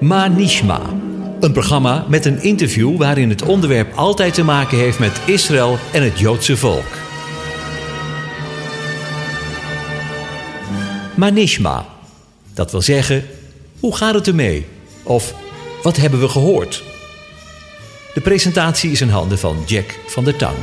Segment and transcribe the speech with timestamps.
[0.00, 0.80] Manishma.
[1.40, 6.02] Een programma met een interview waarin het onderwerp altijd te maken heeft met Israël en
[6.02, 6.86] het Joodse volk.
[11.16, 11.86] Manishma.
[12.54, 13.24] Dat wil zeggen,
[13.80, 14.66] hoe gaat het ermee?
[15.02, 15.34] Of
[15.82, 16.82] wat hebben we gehoord?
[18.14, 20.56] De presentatie is in handen van Jack van der Tang.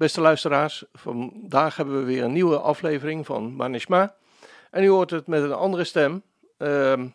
[0.00, 0.84] Beste luisteraars.
[0.92, 4.14] Vandaag hebben we weer een nieuwe aflevering van Manishma.
[4.70, 6.22] En u hoort het met een andere stem.
[6.58, 7.06] Ehm,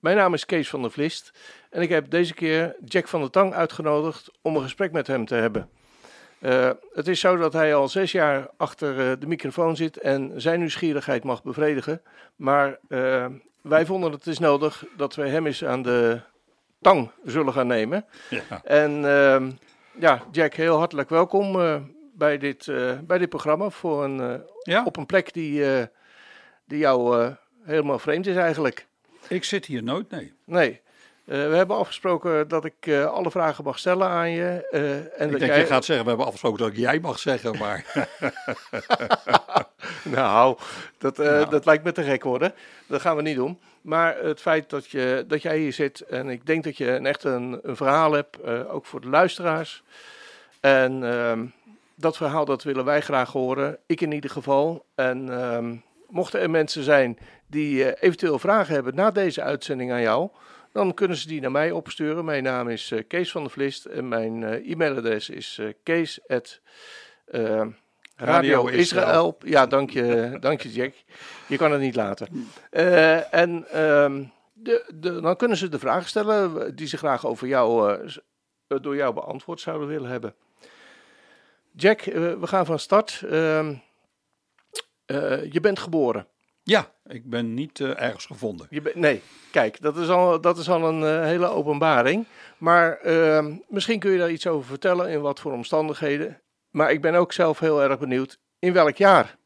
[0.00, 1.32] mijn naam is Kees van der Vlist.
[1.70, 5.26] En ik heb deze keer Jack van der Tang uitgenodigd om een gesprek met hem
[5.26, 5.68] te hebben.
[6.38, 10.32] Eh, het is zo dat hij al zes jaar achter eh, de microfoon zit en
[10.36, 12.02] zijn nieuwsgierigheid mag bevredigen.
[12.36, 13.26] Maar eh,
[13.60, 16.20] wij vonden het is nodig dat we hem eens aan de
[16.80, 18.04] tang zullen gaan nemen.
[18.30, 18.60] Ja.
[18.64, 19.50] En ehm,
[19.98, 21.56] ja, Jack, heel hartelijk welkom
[22.22, 25.86] bij, dit, eh, bij dit programma voor een, eh, Ja, op een plek die, eh,
[26.64, 27.30] die jou
[27.64, 28.86] helemaal vreemd is eigenlijk.
[29.28, 30.32] ik zit hier nooit, nee.
[30.44, 30.80] Nee,
[31.24, 34.68] we hebben afgesproken dat ik alle vragen mag stellen aan je.
[35.16, 35.60] en ik dat denk, jij...
[35.60, 37.84] je gaat zeggen, we hebben afgesproken dat ik jij mag zeggen, maar
[40.04, 40.58] Nou,
[40.98, 41.50] dat, Nou.
[41.50, 42.54] dat lijkt me te gek worden.
[42.86, 43.60] Dat gaan we niet doen.
[43.80, 47.06] Maar het feit dat, je, dat jij hier zit en ik denk dat je een,
[47.06, 49.82] echt een, een verhaal hebt, ook voor de luisteraars.
[50.62, 51.44] En ehm,
[52.02, 54.86] dat verhaal dat willen wij graag horen, ik in ieder geval.
[54.94, 55.76] En ehm,
[56.08, 60.30] mochten er mensen zijn die eh, eventueel vragen hebben na deze uitzending aan jou,
[60.72, 62.24] dan kunnen ze die naar mij opsturen.
[62.24, 66.20] Mijn naam is eh, Kees van der Vlist en mijn eh, e-mailadres is kees.
[66.26, 66.60] at,
[67.24, 67.66] eh,
[68.16, 69.36] Radio Israël.
[69.44, 70.94] Ja, dank je, dank je Jack.
[71.46, 72.50] Je kan het niet laten.
[73.30, 77.98] En ehm, de, de, dan kunnen ze de vragen stellen die ze graag over jou,
[78.66, 80.34] door jou beantwoord zouden willen hebben.
[81.74, 83.22] Jack, eh, we gaan van start.
[83.30, 83.74] Ehm,
[85.04, 86.26] eh, je bent geboren.
[86.62, 88.66] ja, ik ben niet eh, ergens gevonden.
[88.70, 92.26] Je nee, kijk, dat is al, dat is al een hele openbaring.
[92.58, 96.40] Maar ehm, misschien kun je daar iets over vertellen, in wat voor omstandigheden.
[96.70, 99.36] Maar ik ben ook zelf heel erg benieuwd, in welk jaar?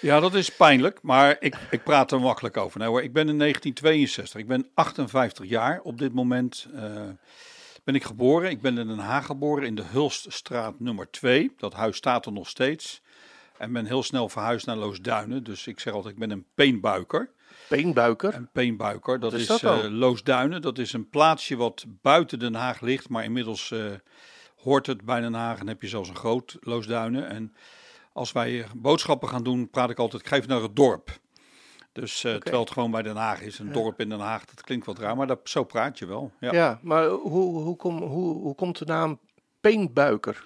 [0.00, 2.78] Ja, dat is pijnlijk, maar ik, ik praat er makkelijk over.
[2.78, 6.66] Nou, hoor, ik ben in 1962, ik ben 58 jaar op dit moment.
[6.74, 7.08] eh,
[7.86, 8.50] ben ik geboren.
[8.50, 11.52] Ik ben in Den Haag geboren in de Hulststraat nummer 2.
[11.56, 13.00] Dat huis staat er nog steeds.
[13.58, 15.44] En ben heel snel verhuisd naar Loosduinen.
[15.44, 17.30] Dus ik zeg altijd, ik ben een peenbuiker.
[17.68, 18.34] Peenbuiker.
[18.34, 19.80] Een peenbuiker, dat is, is dat dan?
[19.80, 20.62] eh, Loosduinen.
[20.62, 23.84] Dat is een plaatsje wat buiten Den Haag ligt, maar inmiddels eh,
[24.62, 27.28] hoort het bij Den Haag en heb je zelfs een groot Loosduinen.
[27.28, 27.54] En
[28.12, 31.18] als wij eh, boodschappen gaan doen, praat ik altijd, ik ga even naar het dorp.
[32.00, 34.60] Dus eh, terwijl het gewoon bij Den Haag is, een dorp in Den Haag, dat
[34.62, 36.32] klinkt wat raar, maar dat, zo praat je wel.
[36.40, 36.52] Ja.
[36.52, 39.18] Ja, maar hoe, hoe, kom, hoe, hoe komt de naam
[39.60, 40.44] Peenbuiker?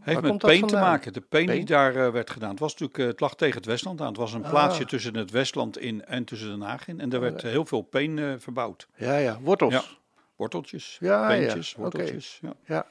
[0.00, 1.12] Heeft Waar met peen te maken.
[1.12, 2.50] De peen, die daar eh, werd gedaan.
[2.50, 4.06] Het was natuurlijk, eh, het lag tegen het Westland aan.
[4.06, 4.50] Het was een Ah.
[4.50, 7.00] plaatsje tussen het Westland in en tussen Den Haag in.
[7.00, 8.88] En daar werd eh, heel veel peen verbouwd.
[8.94, 9.72] Ja, ja, wortels.
[9.72, 9.78] Ja.
[9.80, 9.96] Ja,
[10.36, 11.38] Worteltjes, Ja, ja.
[11.38, 12.40] peentjes, worteltjes.
[12.66, 12.86] Ja.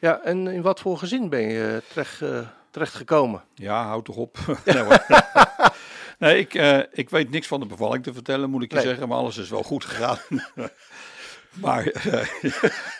[0.00, 0.20] ja.
[0.20, 2.22] en in wat voor gezin ben je terecht,
[2.70, 3.42] terecht gekomen?
[3.54, 4.38] Ja, houd toch op.
[4.64, 4.84] nee.
[6.24, 8.86] Nee ik, eh, ik weet niks van de bevalling te vertellen, moet ik je Nee.
[8.86, 9.08] zeggen.
[9.08, 10.18] Maar alles is wel goed gegaan.
[11.54, 12.26] maar eh,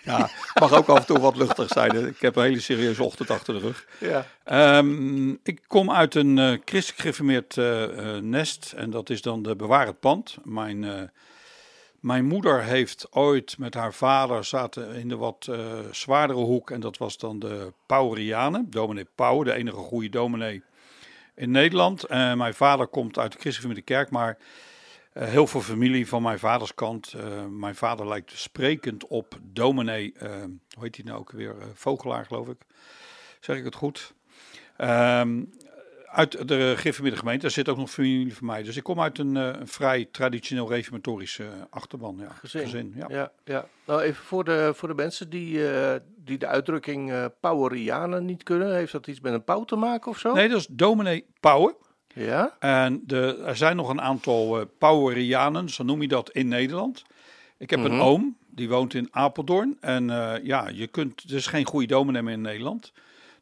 [0.05, 2.07] ja, het mag ook af en toe wat luchtig zijn.
[2.07, 3.87] Ik heb een hele serieuze ochtend achter de rug.
[3.99, 4.27] Ja.
[4.45, 8.73] Ehm, ik kom uit een christelijk gereformeerd eh, eh, nest.
[8.77, 10.37] En dat is dan de Bewaar het Pand.
[10.45, 11.11] Mijn,
[12.01, 15.49] mijn moeder heeft ooit met haar vader zaten in de wat
[15.91, 16.71] zwaardere hoek.
[16.71, 18.67] En dat was dan de Pauwerianen.
[18.71, 20.63] Dominee Pauw, de enige goede dominee
[21.35, 22.05] in Nederland.
[22.05, 24.39] En mijn vader komt uit de christelijke kerk, maar
[25.13, 27.13] eh, heel veel familie van mijn vaders kant.
[27.13, 30.31] eh, mijn vader lijkt sprekend op dominee, eh,
[30.75, 31.59] hoe heet hij nou ook weer?
[31.61, 32.59] Eh, Vogelaar, geloof ik.
[33.41, 34.15] Zeg ik het goed?
[34.77, 35.43] Ehm,
[36.15, 38.63] uit de gereformeerde gemeente, daar zit ook nog familie van mij.
[38.63, 42.17] Dus ik kom uit een, eh, een vrij traditioneel reformatorische eh, achterban.
[42.19, 42.93] Ja, Gezin.
[42.97, 43.07] ja.
[43.09, 43.67] Ja, ja.
[43.87, 48.43] Nou, even voor de, voor de mensen die, eh, die de uitdrukking eh Pauwerianen niet
[48.43, 48.75] kunnen.
[48.75, 50.33] Heeft dat iets met een pauw te maken of zo?
[50.35, 51.75] Nee, dat is dominee Pauwen.
[52.15, 52.57] Ja?
[52.59, 57.03] En de, er zijn nog een aantal uh, Pauwerianen, zo noem je dat in Nederland.
[57.59, 57.93] Ik heb Mhm.
[57.93, 59.77] een oom, die woont in Apeldoorn.
[59.81, 60.07] En
[60.43, 62.93] ja, je kunt, er is geen goede dominee meer in Nederland.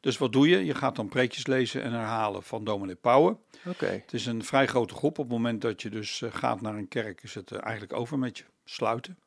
[0.02, 0.64] Dus wat doe je?
[0.64, 3.38] Je gaat dan preekjes lezen en herhalen van dominee Pauwen.
[3.66, 3.87] Oké.
[3.87, 5.19] Het is een vrij grote groep.
[5.19, 7.93] Op het moment dat je dus eh, gaat naar een kerk, is het eh, eigenlijk
[7.93, 8.44] over met je.
[8.64, 9.19] Sluiten.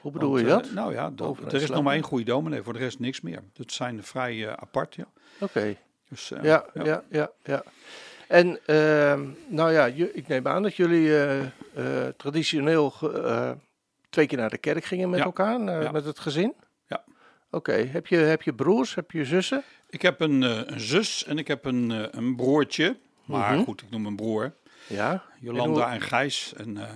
[0.00, 0.72] Hoe bedoel Want, je eh, dat?
[0.72, 3.42] nou ja, dat- er is nog maar één goede dominee, voor de rest niks meer.
[3.52, 5.04] Dat zijn vrij apart, ja.
[5.40, 5.76] Oké.
[6.08, 7.62] Dus, Ja, ja, ja, ja.
[8.28, 11.10] En ehm, nou ja, ik neem aan dat jullie
[12.16, 12.92] traditioneel
[14.10, 15.24] twee keer naar de kerk gingen met Ja.
[15.24, 15.90] elkaar, Ja.
[15.90, 16.54] met het gezin.
[17.54, 19.62] Oké, heb, je, heb je broers, heb je zussen?
[19.88, 22.96] Ik heb een, eh, een zus en ik heb een, eh, een broertje.
[23.24, 23.62] Maar Mhm.
[23.64, 24.54] goed, ik noem hem broer.
[24.86, 25.22] Ja.
[25.40, 26.52] Jolanda En en, Gijs.
[26.56, 26.88] En eh,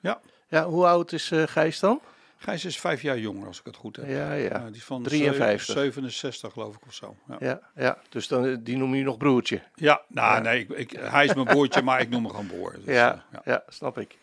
[0.00, 2.00] ja, Ja, hoe oud is Gijs dan?
[2.36, 4.08] Gijs is vijf jaar jonger als ik het goed heb.
[4.08, 4.66] Ja, ja.
[4.66, 5.76] Die is van 53.
[5.76, 7.16] 67 geloof ik of zo.
[7.28, 7.60] Ja, ja.
[7.74, 9.62] Ja, dus dan, die noem je nog broertje.
[9.74, 10.38] nou Ja.
[10.40, 12.72] nee, ik, ik, hij is mijn broertje, maar ik noem hem gewoon broer.
[12.84, 13.62] Dus, ja, ja.
[13.68, 14.18] snap ik.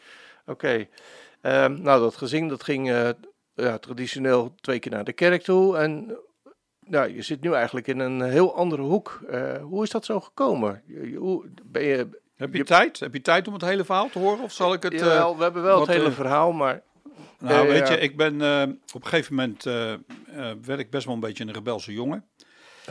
[0.45, 0.87] Oké.
[1.41, 3.13] Ehm, nou, dat gezin dat ging
[3.65, 5.77] ja, traditioneel twee keer naar de kerk toe.
[5.77, 9.21] En eh, nou, je zit nu eigenlijk in een heel andere hoek.
[9.29, 10.83] Eh, hoe is dat zo gekomen?
[11.17, 12.99] Hoe, ben je, Heb je, Je- tijd?
[12.99, 14.43] Heb je tijd om het hele verhaal te horen?
[14.43, 14.93] Of zal ik het...
[14.93, 16.81] eh, Jawel, we hebben wel het wat, hele eh, verhaal, maar...
[17.39, 17.93] nou, eh, weet ja.
[17.93, 18.61] je, ik ben eh,
[18.93, 19.65] op een gegeven moment...
[19.65, 19.99] eh, eh,
[20.61, 22.25] werd ik best wel een beetje een rebelse jongen.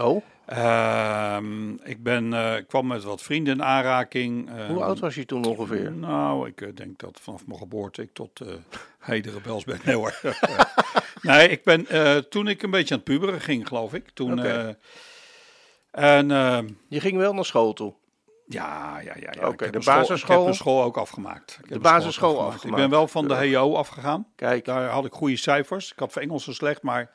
[0.00, 4.48] Oh, Ehm, ik ben, eh, kwam met wat vrienden in aanraking.
[4.48, 5.92] hoe Ehm, oud was je toen ongeveer?
[5.92, 8.48] Nou, ik eh, denk dat vanaf mijn geboorte ik tot eh
[8.98, 9.78] heden rebels ben.
[9.84, 10.20] Nee hoor.
[11.22, 11.86] nee, ik ben
[12.28, 14.10] toen ik een beetje aan het puberen ging, geloof ik.
[14.14, 14.38] Toen,
[15.90, 16.58] en eh,
[16.88, 17.94] Je ging wel naar school toe.
[18.46, 19.32] ja, ja, ja.
[19.40, 19.46] ja.
[19.48, 21.58] Oké, Ik heb de mijn school- Ik basisschool- heb mijn school ook afgemaakt.
[21.62, 22.64] Ik mijn basisschool afgemaakt.
[22.64, 24.26] Ik ben wel van de HEO afgegaan.
[24.36, 25.92] Kijk, Daar had ik goede cijfers.
[25.92, 27.10] Ik had voor Engels zo slecht, maar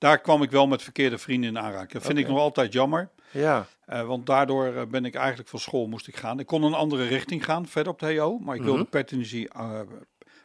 [0.00, 1.92] daar kwam ik wel met verkeerde vrienden in aanraking.
[1.92, 3.10] Dat vind ik nog altijd jammer.
[3.30, 3.66] ja.
[3.86, 6.38] Eh, want daardoor eh, ben ik eigenlijk van school moest ik gaan.
[6.38, 8.38] Ik kon een andere richting gaan, verder op de HEO.
[8.38, 9.80] Maar ik wilde pertinency, eh,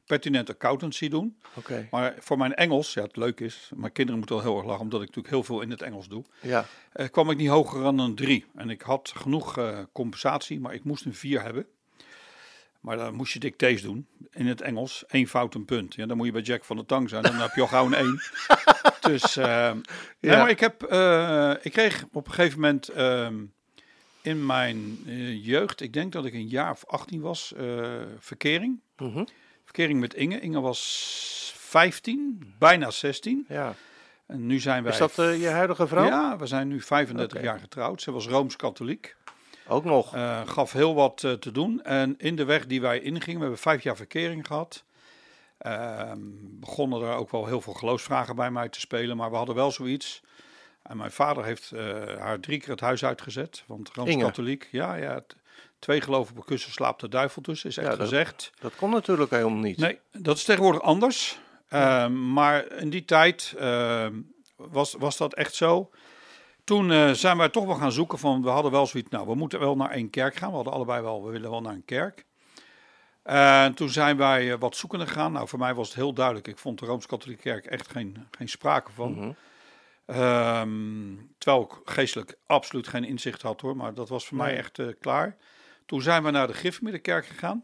[0.06, 1.38] pertinent accountancy doen.
[1.54, 4.66] Oké, Maar voor mijn Engels, ja het leuk is, mijn kinderen moeten wel heel erg
[4.66, 6.24] lachen, omdat ik natuurlijk heel veel in het Engels doe.
[6.42, 6.66] ja.
[6.92, 8.46] eh, kwam ik niet hoger dan een 3.
[8.56, 11.66] En ik had genoeg eh, compensatie, maar ik moest een 4 hebben.
[12.86, 15.04] Maar dan moest je dictées doen in het Engels.
[15.08, 15.96] Eén fout, een punt.
[15.96, 17.24] Ja, dan moet je bij Jack van de Tang zijn.
[17.24, 18.20] Dan heb je al gauw een 1.
[19.12, 19.46] dus, nee,
[20.20, 20.38] Ja.
[20.38, 23.36] maar ik, heb, eh, ik kreeg op een gegeven moment ehm,
[24.22, 28.80] in mijn eh, jeugd, ik denk dat ik een jaar of 18 was, eh, verkering.
[28.98, 29.26] Mhm.
[29.64, 30.40] Verkering met Inge.
[30.40, 33.46] Inge was 15, bijna 16.
[33.48, 33.76] ja.
[34.26, 34.92] En nu zijn wij...
[34.92, 36.06] Is dat je huidige vrouw?
[36.06, 37.48] Ja, we zijn nu 35 Oké.
[37.48, 38.02] jaar getrouwd.
[38.02, 39.16] Ze was Rooms-Katholiek.
[39.68, 40.16] Ook nog.
[40.16, 41.84] Eh, gaf heel wat eh, te doen.
[41.84, 44.84] En in de weg die wij ingingen, we hebben vijf jaar verkering gehad.
[45.58, 49.18] Ehm, begonnen er ook wel heel veel geloofsvragen bij mij te spelen.
[49.18, 50.22] Maar we hadden wel zoiets.
[50.84, 53.64] En mijn vader heeft eh, haar drie keer het huis uitgezet.
[53.68, 55.24] Want Rooms-Katholiek, ja, ja.
[55.80, 58.52] Twee geloven een kussen slaapt de duivel tussen, is echt Ja, dat- gezegd.
[58.60, 59.78] Dat kon natuurlijk helemaal niet.
[59.78, 61.40] Nee, dat is tegenwoordig anders.
[61.70, 64.14] Ehm, maar in die tijd ehm,
[64.56, 65.90] was, was dat echt zo.
[66.66, 69.36] Toen eh, zijn wij toch wel gaan zoeken van, we hadden wel zoiets, nou, we
[69.36, 70.50] moeten wel naar één kerk gaan.
[70.50, 72.26] We hadden allebei wel, we willen wel naar een kerk.
[73.24, 75.32] En toen zijn wij eh, wat zoekende gegaan.
[75.32, 76.48] Nou, voor mij was het heel duidelijk.
[76.48, 79.12] Ik vond de Rooms-Katholieke Kerk echt geen, geen sprake van.
[79.12, 79.32] Mhm.
[80.06, 84.80] Ehm, terwijl ik geestelijk absoluut geen inzicht had hoor, maar dat was voor mij echt
[84.80, 85.38] eh, klaar.
[85.86, 87.64] Toen zijn we naar de Griffemiddenkerk gegaan.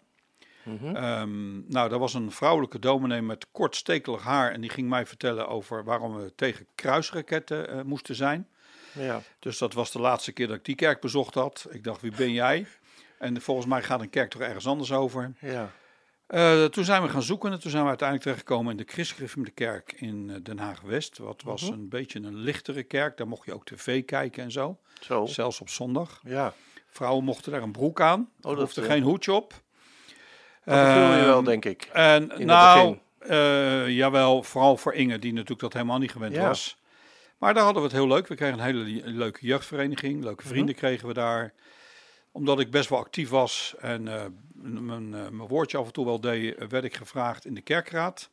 [0.94, 5.06] Ehm, nou, daar was een vrouwelijke dominee met kort stekelig haar en die ging mij
[5.06, 8.48] vertellen over waarom we tegen kruisraketten moesten zijn.
[8.92, 9.22] Ja.
[9.40, 11.68] Dus dat was de laatste keer dat ik die kerk bezocht had.
[11.70, 12.66] Ik dacht, wie ben jij?
[13.18, 15.34] En volgens mij gaat een kerk toch ergens anders over.
[15.40, 15.72] Ja.
[16.28, 19.52] Eh, toen zijn we gaan zoeken en toen zijn we uiteindelijk terechtgekomen in de Christelijke
[19.52, 21.18] Kerk in eh, Den Haag-West.
[21.18, 21.74] Wat was Mhm.
[21.74, 23.18] een beetje een lichtere kerk.
[23.18, 24.78] Daar mocht je ook tv kijken en zo.
[25.02, 25.26] Zo.
[25.26, 26.22] Zelfs op zondag.
[26.24, 26.54] Ja.
[26.90, 28.30] Vrouwen mochten daar een broek aan.
[28.42, 29.54] Oh, dat, er eh, geen hoedje op.
[30.66, 31.90] Dat voel je wel, Ehm, denk ik.
[31.94, 32.98] En in nou,
[33.92, 36.48] jawel, vooral voor Inge, die natuurlijk dat helemaal niet gewend Ja.
[36.48, 36.78] was.
[37.42, 38.28] Maar daar hadden we het heel leuk.
[38.28, 40.24] We kregen een hele leuke jeugdvereniging.
[40.24, 40.52] Leuke Mhm.
[40.52, 41.54] vrienden kregen we daar.
[42.32, 46.06] Omdat ik best wel actief was en eh, mijn, eh, mijn woordje af en toe
[46.06, 48.30] wel deed, eh, werd ik gevraagd in de kerkraad.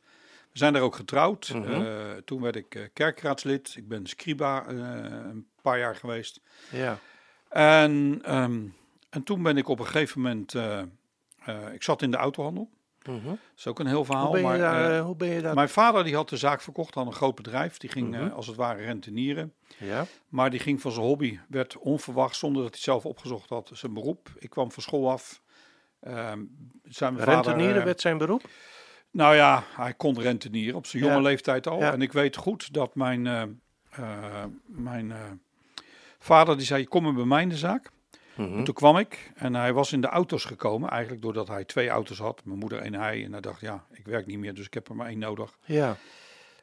[0.51, 1.51] We zijn daar ook getrouwd.
[1.53, 2.21] Mhm.
[2.25, 3.73] Toen werd ik kerkraadslid.
[3.77, 6.41] Ik ben scriba een paar jaar geweest.
[6.71, 6.99] Ja.
[7.49, 8.61] En, ehm,
[9.09, 10.53] en toen ben ik op een gegeven moment...
[11.73, 12.69] ik zat in de autohandel.
[13.05, 13.25] Mhm.
[13.27, 14.23] Dat is ook een heel verhaal.
[14.25, 14.89] Hoe ben je maar, daar?
[14.89, 15.53] eh, eh, hoe ben je daar?
[15.55, 17.77] mijn vader die had de zaak verkocht, had een groot bedrijf.
[17.77, 18.25] Die ging Mhm.
[18.25, 19.53] eh, als het ware rentenieren.
[19.77, 20.05] ja.
[20.29, 23.93] Maar die ging van zijn hobby, werd onverwacht, zonder dat hij zelf opgezocht had, zijn
[23.93, 24.29] beroep.
[24.37, 25.41] Ik kwam van school af.
[25.99, 26.39] Ehm
[26.83, 28.43] zijn mijn vader, Rentenieren eh, werd zijn beroep.
[29.11, 31.09] Nou ja, hij kon rentenieren op zijn Ja.
[31.09, 31.79] jonge leeftijd al.
[31.79, 31.91] Ja.
[31.91, 33.41] En ik weet goed dat mijn, eh,
[33.89, 35.17] eh, mijn eh,
[36.19, 37.89] vader, die zei, kom maar bij mij in de zaak.
[38.39, 38.57] Mhm.
[38.57, 41.89] En toen kwam ik en hij was in de auto's gekomen, eigenlijk doordat hij twee
[41.89, 42.41] auto's had.
[42.45, 43.23] Mijn moeder en hij.
[43.23, 45.57] En hij dacht, ja, ik werk niet meer, dus ik heb er maar één nodig.
[45.65, 45.97] Ja.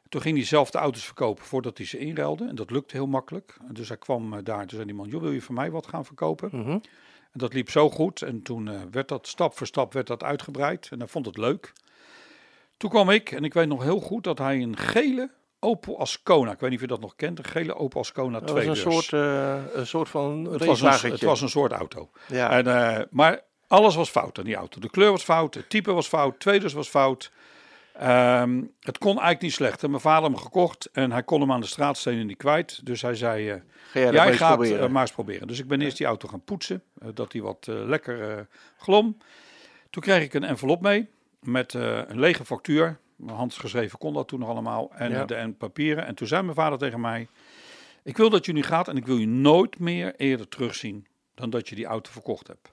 [0.09, 2.47] Toen ging hij zelf de auto's verkopen voordat hij ze inruilde.
[2.49, 3.57] En dat lukte heel makkelijk.
[3.69, 4.59] En Dus hij kwam eh, daar.
[4.59, 6.49] Toen zei die man, joh, wil je voor mij wat gaan verkopen?
[6.53, 6.71] Mhm.
[6.71, 8.23] En dat liep zo goed.
[8.23, 10.89] En toen eh, werd dat stap voor stap werd dat uitgebreid.
[10.91, 11.73] En hij vond het leuk.
[12.77, 15.31] Toen kwam ik en ik weet nog heel goed dat hij een gele
[15.67, 18.51] Opel Ascona, ik weet niet of je dat nog kent, een gele Opel Ascona Dat
[18.51, 21.11] was 2 een soort, eh, een soort van het, was een, racewagentje.
[21.11, 22.11] het was een soort auto.
[22.29, 22.51] ja.
[22.51, 24.81] En, eh, maar alles was fout aan die auto.
[24.81, 27.33] De kleur was fout, het type was fout, tweedeurs was fout.
[27.93, 29.83] Ehm, het kon eigenlijk niet slecht.
[29.83, 32.87] En mijn vader hem gekocht en hij kon hem aan de straatstenen niet kwijt.
[32.87, 34.93] Dus hij zei, Ga jij gaat proberen?
[34.93, 35.49] maar eens proberen.
[35.49, 36.83] Dus ik ben eerst die auto gaan poetsen,
[37.15, 39.17] dat hij wat lekker glom.
[39.91, 41.09] Toen kreeg ik een envelop mee
[41.41, 42.99] met een lege factuur.
[43.27, 44.91] Handgeschreven kon dat toen nog allemaal.
[44.95, 45.21] En, Ja.
[45.21, 46.07] eh, de, en papieren.
[46.07, 47.29] En toen zei mijn vader tegen mij,
[48.03, 51.51] ik wil dat je nu gaat en ik wil je nooit meer eerder terugzien dan
[51.51, 52.73] dat je die auto verkocht hebt.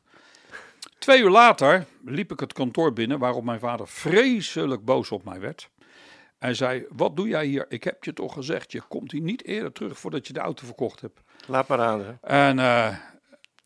[0.99, 5.39] Twee uur later liep ik het kantoor binnen waarop mijn vader vreselijk boos op mij
[5.39, 5.69] werd.
[6.39, 7.65] Hij zei, wat doe jij hier?
[7.69, 10.65] Ik heb je toch gezegd, je komt hier niet eerder terug voordat je de auto
[10.65, 11.21] verkocht hebt.
[11.47, 11.99] Laat maar aan.
[12.05, 12.13] hè.
[12.21, 12.97] En, eh,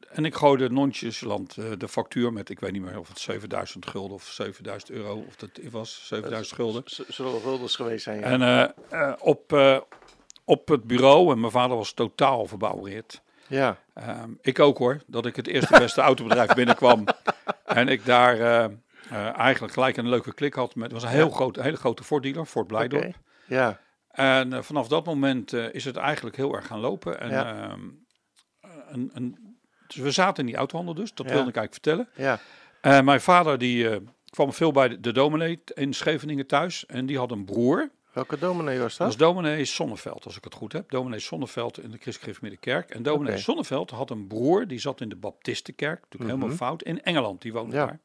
[0.10, 3.88] en ik gooide nonchalant eh, de factuur met, ik weet niet meer of het 7000
[3.88, 6.82] gulden of 7000 euro, of dat was 7000 gulden.
[6.86, 8.20] Z- Zullen wel guldens geweest zijn.
[8.20, 8.26] Ja.
[8.26, 9.80] En eh, eh, op, eh,
[10.46, 13.22] op het bureau, en mijn vader was totaal verbouwereerd.
[13.48, 13.78] ja.
[13.94, 17.06] Ehm, ik ook hoor, dat ik het eerste beste autobedrijf binnenkwam.
[17.66, 18.64] En ik daar eh,
[19.10, 20.76] eh, eigenlijk gelijk een leuke klik had.
[20.76, 23.16] Met, het was een heel groot, een hele grote Ford dealer, Fort Blijdorp.
[23.48, 23.80] Ja.
[24.12, 27.20] En eh, vanaf dat moment eh, is het eigenlijk heel erg gaan lopen.
[27.20, 27.62] En, Ja.
[27.70, 27.82] ehm,
[28.90, 29.47] een, een,
[29.88, 31.34] dus we zaten in die autohandel dus, dat Ja.
[31.34, 32.30] wilde ik eigenlijk vertellen.
[32.30, 32.40] Ja.
[32.82, 33.98] En mijn vader die eh,
[34.30, 36.86] kwam veel bij de, de dominee in Scheveningen thuis.
[36.86, 37.90] En die had een broer.
[38.12, 39.08] Welke dominee was Dat dat?
[39.08, 40.90] was dominee Sonneveld, als ik het goed heb.
[40.90, 42.90] Dominee Sonneveld in de Christelijke Middenkerk.
[42.90, 43.42] En dominee Oké.
[43.42, 46.58] Sonneveld had een broer, die zat in de Baptistenkerk, natuurlijk helemaal Mhm.
[46.58, 47.42] fout, in Engeland.
[47.42, 47.86] Die woonde Ja.
[47.86, 48.00] daar.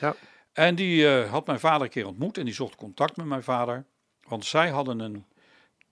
[0.00, 0.14] Ja.
[0.52, 3.42] En die eh, had mijn vader een keer ontmoet en die zocht contact met mijn
[3.42, 3.84] vader.
[4.28, 5.24] Want zij hadden een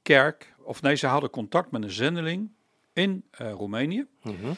[0.02, 2.50] kerk, of nee, ze hadden contact met een zendeling
[2.92, 4.06] in eh, Roemenië.
[4.22, 4.52] Mhm.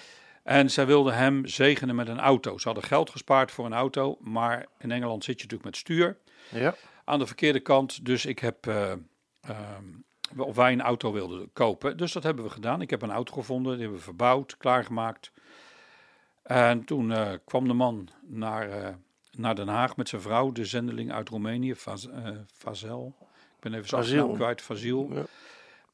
[0.47, 2.59] En zij wilden hem zegenen met een auto.
[2.59, 6.19] Ze hadden geld gespaard voor een auto, maar in Engeland zit je natuurlijk met stuur
[6.51, 6.75] Ja.
[7.05, 8.05] aan de verkeerde kant.
[8.05, 8.99] Dus ik heb, ehm,
[10.37, 11.97] of wij een auto wilden kopen.
[11.97, 12.81] Dus dat hebben we gedaan.
[12.81, 15.33] Ik heb een auto gevonden, die hebben we verbouwd, klaargemaakt.
[16.43, 18.89] En toen eh, kwam de man naar, eh,
[19.31, 22.07] naar Den Haag met zijn vrouw, de zendeling uit Roemenië, Vaz,
[22.53, 23.15] Vazel.
[23.21, 25.09] Ik ben even zijn naam kwijt, Vaziel.
[25.13, 25.25] Ja.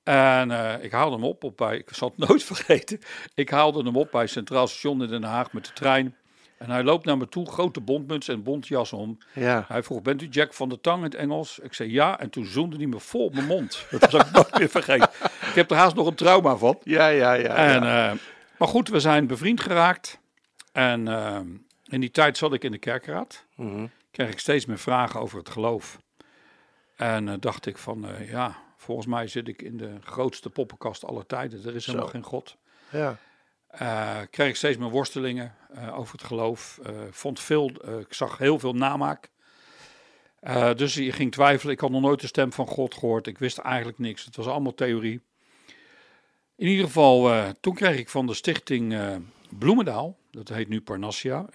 [0.03, 2.99] En eh, ik haalde hem op, op bij, ik zal het nooit vergeten,
[3.35, 6.17] ik haalde hem op bij Centraal Station in Den Haag met de trein.
[6.63, 9.19] En hij loopt naar me toe, grote bontmuts en bontjas om.
[9.33, 9.65] Ja.
[9.69, 11.59] Hij vroeg, bent u Jack van der Tang in het Engels?
[11.59, 13.87] Ik zei ja, en toen zoende hij me vol op mijn mond.
[14.01, 15.09] Dat zal ik nooit meer vergeten.
[15.23, 16.79] Ik heb er haast nog een trauma van.
[16.83, 17.55] Ja, ja, ja.
[17.55, 18.11] En, ja.
[18.11, 18.19] eh,
[18.59, 20.19] maar goed, we zijn bevriend geraakt.
[20.73, 21.41] En eh,
[21.85, 23.45] in die tijd zat ik in de kerkraad.
[23.57, 23.87] Mhm.
[24.11, 25.99] Kreeg ik steeds meer vragen over het geloof.
[26.97, 31.27] En eh, dacht ik van, ja, volgens mij zit ik in de grootste poppenkast aller
[31.27, 31.65] tijden.
[31.67, 32.13] Er is helemaal Zo.
[32.13, 32.57] geen God.
[32.91, 33.17] ja.
[33.69, 36.81] Eh, kreeg ik steeds meer worstelingen eh, over het geloof.
[36.83, 39.31] Eh, vond veel, ik zag heel veel namaak.
[40.77, 41.75] Dus je ging twijfelen.
[41.75, 43.27] Ik had nog nooit de stem van God gehoord.
[43.27, 44.25] Ik wist eigenlijk niks.
[44.25, 45.21] Het was allemaal theorie.
[46.57, 48.97] In ieder geval, toen kreeg ik van de stichting
[49.59, 51.47] Bloemendaal, dat heet nu Parnassia.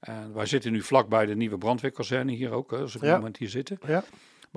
[0.00, 3.10] en wij zitten nu vlakbij de nieuwe brandweerkazerne hier ook, als we op Ja.
[3.10, 3.78] het moment hier zitten.
[3.86, 4.04] Ja.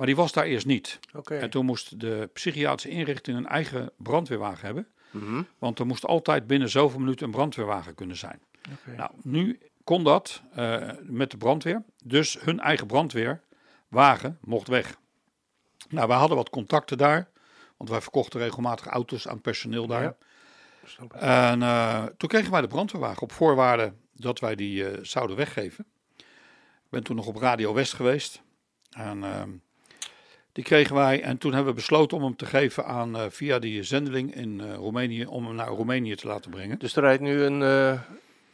[0.00, 0.98] Maar die was daar eerst niet.
[1.24, 4.86] En toen moest de psychiatrische inrichting een eigen brandweerwagen hebben.
[5.10, 5.42] Mhm.
[5.58, 8.40] Want er moest altijd binnen zoveel minuten een brandweerwagen kunnen zijn.
[8.96, 11.84] Nou, nu kon dat eh, met de brandweer.
[12.04, 14.98] Dus hun eigen brandweerwagen mocht weg.
[15.88, 17.30] Nou, wij hadden wat contacten daar.
[17.76, 20.02] Want wij verkochten regelmatig auto's aan personeel daar.
[20.02, 20.16] Ja.
[21.18, 25.86] En eh, toen kregen wij de brandweerwagen op voorwaarde dat wij die eh, zouden weggeven.
[26.16, 28.42] Ik ben toen nog op Radio West geweest.
[28.90, 29.50] En ehm,
[30.52, 31.22] die kregen wij.
[31.22, 34.60] En toen hebben we besloten om hem te geven aan eh, via die zendeling in
[34.60, 35.26] eh, Roemenië.
[35.26, 36.78] Om hem naar Roemenië te laten brengen.
[36.78, 38.00] Dus er rijdt nu een, eh,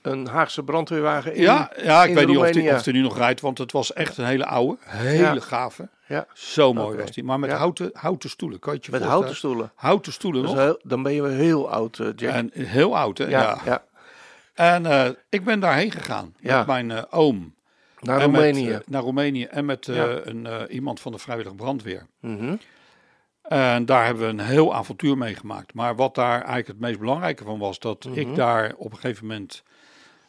[0.03, 1.43] een Haagse brandweerwagen in.
[1.43, 2.76] Ja, ja ik in weet niet of die, Roemenië.
[2.76, 5.41] of die nu nog rijdt, want het was echt een hele oude, hele Ja.
[5.41, 5.88] gave.
[6.09, 6.26] Ja.
[6.35, 7.25] Zo mooi was die.
[7.25, 7.57] Maar met Ja.
[7.57, 9.17] houten, houten stoelen, kan je Met voorstellen?
[9.19, 9.71] houten stoelen.
[9.75, 10.61] Houten stoelen Dus nog.
[10.61, 12.21] heel- dan ben je wel heel oud, Jack.
[12.35, 13.25] En heel oud, hè?
[13.26, 13.59] Ja.
[13.65, 13.85] ja.
[14.55, 17.55] En ik ben daarheen gegaan met mijn oom.
[18.07, 18.71] Naar en Roemenië.
[18.71, 20.21] eh, naar Roemenië en met eh, Ja.
[20.25, 22.07] een, eh, iemand van de vrijwillige brandweer.
[22.21, 22.57] Mhm.
[23.43, 25.75] En daar hebben we een heel avontuur meegemaakt.
[25.75, 28.19] Maar wat daar eigenlijk het meest belangrijke van was, dat Mhm.
[28.19, 29.63] ik daar op een gegeven moment...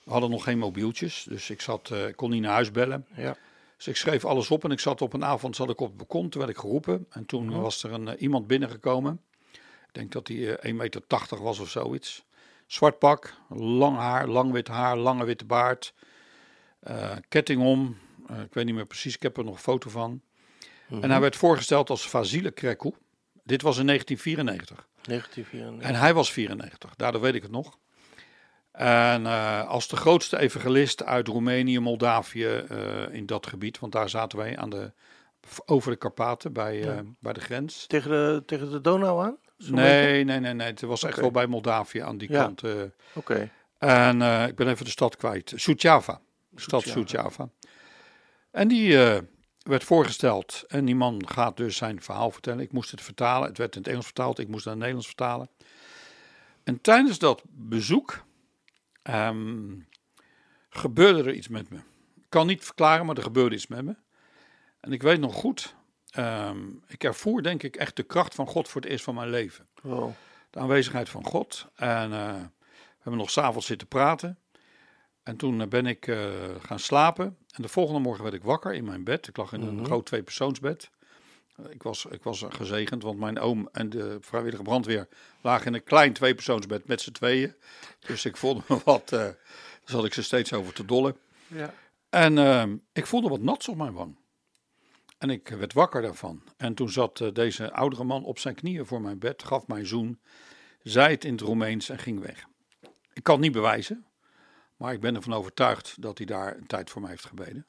[0.03, 3.05] We hadden nog geen mobieltjes, dus ik zat, ik kon niet naar huis bellen.
[3.15, 3.35] Ja.
[3.77, 5.97] Dus ik schreef alles op en ik zat op een avond zat ik op het
[5.97, 7.05] balkon, toen werd ik geroepen.
[7.09, 7.59] En toen Mhm.
[7.59, 9.21] was er een, iemand binnengekomen.
[9.87, 12.25] Ik denk dat hij eh, 1,80 meter was of zoiets.
[12.65, 15.93] Zwart pak, lang haar, lang wit haar, lange witte baard.
[16.79, 19.89] Eh, ketting om, eh, ik weet niet meer precies, ik heb er nog een foto
[19.89, 20.21] van.
[20.87, 21.03] Mhm.
[21.03, 22.93] En hij werd voorgesteld als Vasile Krekou.
[23.43, 24.87] Dit was in 1994.
[25.01, 25.89] 1994.
[25.89, 27.77] En hij was 94, daardoor weet ik het nog.
[28.71, 32.63] En eh, als de grootste evangelist uit Roemenië, Moldavië,
[33.11, 34.93] in dat gebied, want daar zaten wij aan de
[35.65, 37.03] over de Karpaten bij, Ja.
[37.19, 37.87] bij de grens.
[37.87, 39.37] Tegen de, tegen de Donau aan?
[39.57, 40.67] Nee, nee, nee, nee.
[40.67, 42.43] Het was echt wel bij Moldavië aan die Ja.
[42.43, 42.63] kant.
[43.13, 43.49] Oké.
[43.77, 45.53] En ik ben even de stad kwijt.
[45.55, 46.21] Suceava.
[46.61, 46.83] Stad.
[46.83, 47.49] Suceava.
[48.51, 49.21] En die eh,
[49.61, 50.63] werd voorgesteld.
[50.67, 52.59] En die man gaat dus zijn verhaal vertellen.
[52.59, 53.47] Ik moest het vertalen.
[53.47, 54.39] Het werd in het Engels vertaald.
[54.39, 55.49] Ik moest het naar het Nederlands vertalen.
[56.63, 58.25] En tijdens dat bezoek
[59.03, 59.73] ehm,
[60.69, 61.77] gebeurde er iets met me.
[62.15, 63.95] Ik kan niet verklaren, maar er gebeurde iets met me.
[64.79, 65.75] En ik weet nog goed.
[66.11, 69.29] ehm, ik ervoer denk ik echt de kracht van God voor het eerst van mijn
[69.29, 70.11] leven Wow.
[70.49, 71.67] de aanwezigheid van God.
[71.75, 74.39] En eh, we hebben nog s'avonds zitten praten.
[75.27, 76.29] En toen eh, ben ik eh,
[76.59, 77.37] gaan slapen.
[77.51, 79.27] En de volgende morgen werd ik wakker in mijn bed.
[79.27, 79.83] Ik lag in een Mhm.
[79.85, 80.89] groot tweepersoonsbed.
[81.55, 85.07] Eh, Ik was, ik was gezegend, want mijn oom en de vrijwillige brandweer
[85.41, 87.53] lagen in een klein tweepersoonsbed met z'n tweeën.
[87.99, 89.37] Dus ik voelde me wat, daar
[89.83, 91.15] zat ik ze steeds over te dollen.
[91.47, 91.73] Ja.
[92.09, 94.15] En ehm, ik voelde wat nats op mijn wang.
[95.17, 96.41] En ik werd wakker daarvan.
[96.57, 99.85] En toen zat deze oudere man op zijn knieën voor mijn bed, gaf mij een
[99.87, 100.19] zoen,
[100.83, 102.45] zei het in het Roemeens en ging weg.
[103.13, 104.05] Ik kan het niet bewijzen,
[104.77, 107.65] maar ik ben ervan overtuigd dat hij daar een tijd voor mij heeft gebeden.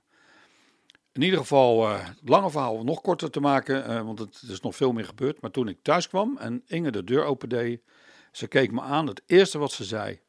[1.13, 4.61] In ieder geval, eh, het lange verhaal nog korter te maken, eh, want het is
[4.61, 5.41] nog veel meer gebeurd.
[5.41, 7.83] Maar toen ik thuis kwam en Inge de deur opendeed,
[8.33, 9.07] ze keek me aan.
[9.07, 10.21] Het eerste wat ze zei,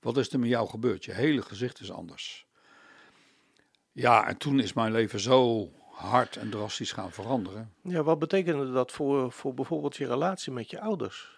[0.00, 1.04] wat is er met jou gebeurd?
[1.04, 2.46] Je hele gezicht is anders.
[3.92, 7.72] Ja, en toen is mijn leven zo hard en drastisch gaan veranderen.
[7.82, 11.37] ja, wat betekende dat voor, voor bijvoorbeeld je relatie met je ouders?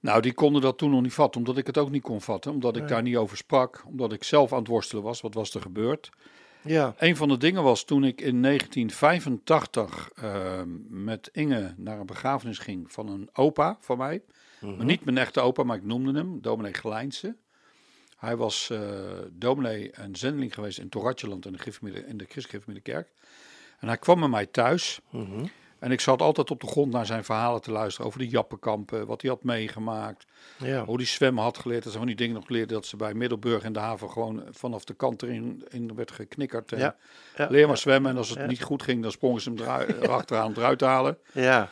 [0.00, 2.52] Nou, die konden dat toen nog niet vatten, omdat ik het ook niet kon vatten.
[2.52, 2.90] Omdat ik Nee.
[2.90, 5.20] daar niet over sprak, omdat ik zelf aan het worstelen was.
[5.20, 6.10] Wat was er gebeurd?
[6.62, 6.94] Ja.
[6.98, 12.58] Een van de dingen was toen ik in 1985 eh, met Inge naar een begrafenis
[12.58, 14.22] ging van een opa van mij.
[14.60, 17.36] Maar niet mijn echte opa, maar ik noemde hem, dominee Gelijnse.
[18.16, 18.80] Hij was eh
[19.32, 23.08] dominee en zendeling geweest in Toratjeland in de, in de Christelijke Kerk.
[23.78, 25.00] En hij kwam bij mij thuis.
[25.10, 25.44] Mhm.
[25.80, 29.06] En ik zat altijd op de grond naar zijn verhalen te luisteren over de Jappenkampen,
[29.06, 30.26] wat hij had meegemaakt.
[30.56, 30.84] Ja.
[30.84, 31.82] Hoe die zwemmen had geleerd.
[31.82, 34.42] Dat ze van die dingen nog leerde dat ze bij Middelburg in de haven gewoon
[34.50, 36.72] vanaf de kant erin in werd geknikkerd.
[36.72, 36.96] En Ja.
[37.36, 37.46] Ja.
[37.50, 38.46] Leer maar zwemmen en als het Ja.
[38.46, 39.58] niet goed ging, dan sprongen ze hem
[40.02, 41.18] erachteraan om eruit te halen.
[41.32, 41.70] Ja.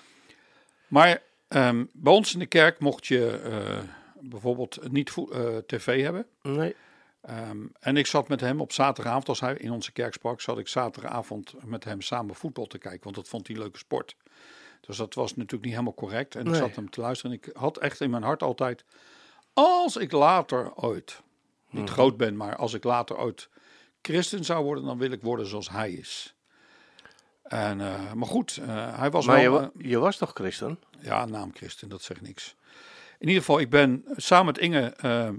[0.89, 3.79] Maar ehm, bij ons in de kerk mocht je eh,
[4.21, 6.27] bijvoorbeeld niet eh, tv hebben.
[6.43, 6.75] Nee.
[7.29, 10.59] Ehm, en ik zat met hem op zaterdagavond, als hij in onze kerk sprak, zat
[10.59, 14.17] ik zaterdagavond met hem samen voetbal te kijken, want dat vond hij een leuke sport.
[14.81, 16.35] Dus dat was natuurlijk niet helemaal correct.
[16.35, 18.85] En ik zat hem te luisteren en ik had echt in mijn hart altijd,
[19.53, 21.23] als ik later ooit,
[21.71, 21.93] niet Mhm.
[21.93, 23.49] groot ben, maar als ik later ooit
[24.03, 26.35] christen zou worden, dan wil ik worden zoals hij is.
[27.43, 29.61] En, eh, maar goed, eh, hij was Maar je, wel...
[29.61, 30.79] wa- je was toch christen?
[31.01, 32.55] Ja, naam Christen, dat zegt niks.
[33.19, 35.31] In ieder geval, ik ben samen met Inge, eh,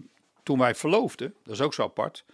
[0.49, 2.25] toen wij verloofden, dat is ook zo apart,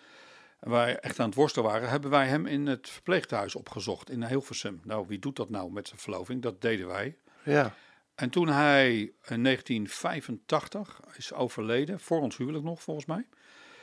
[0.59, 4.23] en wij echt aan het worstelen waren, hebben wij hem in het verpleeghuis opgezocht in
[4.23, 4.81] Hilversum.
[4.83, 6.41] Nou, wie doet dat nou met zijn verloving?
[6.41, 7.15] Dat deden wij.
[7.43, 7.75] Ja.
[8.15, 13.27] En toen hij in 1985 is overleden, voor ons huwelijk nog volgens mij.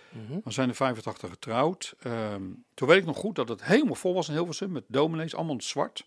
[0.09, 0.39] Mhm.
[0.45, 1.95] We zijn in 85 getrouwd.
[2.01, 2.43] Ehm,
[2.75, 5.53] toen weet ik nog goed dat het helemaal vol was in Hilversum met dominees, allemaal
[5.53, 6.07] in het zwart.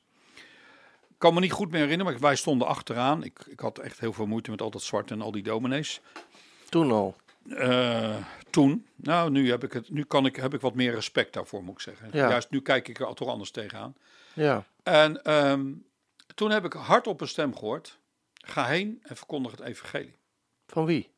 [1.09, 3.23] Ik kan me niet goed meer herinneren, maar wij stonden achteraan.
[3.23, 6.01] Ik, ik had echt heel veel moeite met al dat zwart en al die dominees.
[6.69, 7.15] Toen al.
[7.49, 8.17] Eh,
[8.49, 11.63] toen, nou nu, heb ik, het, nu kan ik, heb ik wat meer respect daarvoor,
[11.63, 12.09] moet ik zeggen.
[12.11, 12.29] Ja.
[12.29, 13.95] Juist nu kijk ik er toch anders tegenaan.
[14.33, 14.65] Ja.
[14.83, 15.73] En ehm,
[16.35, 17.99] toen heb ik hard op een stem gehoord.
[18.33, 20.17] Ga heen en verkondig het evangelie.
[20.67, 21.13] Van wie?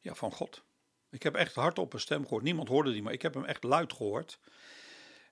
[0.00, 0.62] Ja, van God.
[1.10, 2.42] Ik heb echt hard op een stem gehoord.
[2.42, 4.38] Niemand hoorde die, maar ik heb hem echt luid gehoord.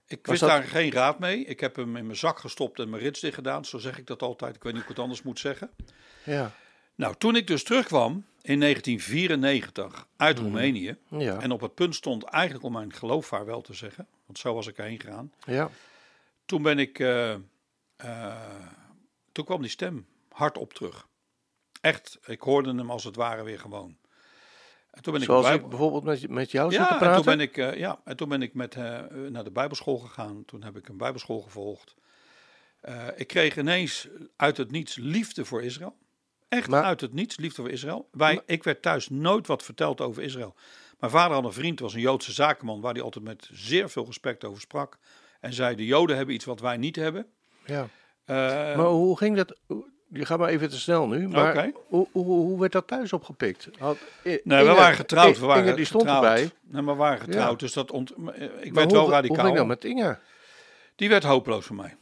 [0.07, 1.45] Ik Was wist dat- daar geen raad mee.
[1.45, 3.65] Ik heb hem in mijn zak gestopt en mijn rits dicht gedaan.
[3.65, 4.57] Zo zeg ik dat altijd.
[4.57, 5.71] Ik weet niet hoe ik het anders moet zeggen.
[6.25, 6.53] Ja.
[6.95, 10.97] Nou, toen ik dus terugkwam in 1994 uit Roemenië.
[11.09, 11.41] Ja.
[11.41, 14.07] En op het punt stond eigenlijk om mijn geloof vaarwel te zeggen.
[14.27, 15.33] Want zo was ik erheen gegaan.
[15.47, 15.71] Ja.
[16.45, 16.99] Toen ben ik.
[16.99, 17.33] eh,
[17.97, 18.37] eh,
[19.33, 21.09] toen kwam die stem hardop terug.
[21.81, 23.97] Echt, ik hoorde hem als het ware weer gewoon.
[24.91, 27.23] En toen ben ik Zoals bij- ik bijvoorbeeld met, met jou ja, te en praten.
[27.23, 28.75] toen ben ik, eh, ja, en toen ben ik met,
[29.31, 30.45] naar de Bijbelschool gegaan.
[30.45, 31.95] Toen heb ik een Bijbelschool gevolgd.
[33.17, 35.97] Ik kreeg ineens uit het niets liefde voor Israël.
[36.57, 38.09] Echt Maar- uit het niets liefde voor Israël.
[38.13, 40.55] Wij, ik werd thuis nooit wat verteld over Israël.
[41.01, 44.05] Mijn vader had een vriend, was een Joodse zakenman, waar hij altijd met zeer veel
[44.05, 44.99] respect over sprak.
[45.41, 47.27] En zei: De Joden hebben iets wat wij niet hebben.
[47.67, 47.89] Ja.
[48.25, 48.37] Eh,
[48.77, 49.57] Maar hoe ging dat?
[50.09, 51.29] Je gaat maar even te snel nu.
[51.29, 53.69] Maar hoe, hoe, hoe werd dat thuis opgepikt?
[53.79, 54.41] Had, we
[54.77, 55.39] waren getrouwd.
[55.39, 56.25] We waren Inge, die stond getrouwd.
[56.25, 56.51] erbij.
[56.63, 57.51] Nee, maar we waren getrouwd.
[57.61, 57.67] Ja.
[57.67, 59.45] Dus dat ont, ik Maar werd hoe, wel Hoe radicaal.
[59.45, 60.19] ging dat met Inge?
[60.97, 61.97] Die werd hopeloos voor mij.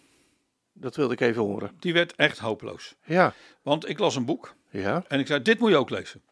[0.73, 1.71] Dat wilde ik even horen.
[1.81, 2.95] Die werd echt hopeloos.
[3.05, 3.33] Ja.
[3.63, 4.55] Want ik las een boek.
[4.71, 5.05] Ja.
[5.09, 6.23] En ik zei, dit moet je ook lezen.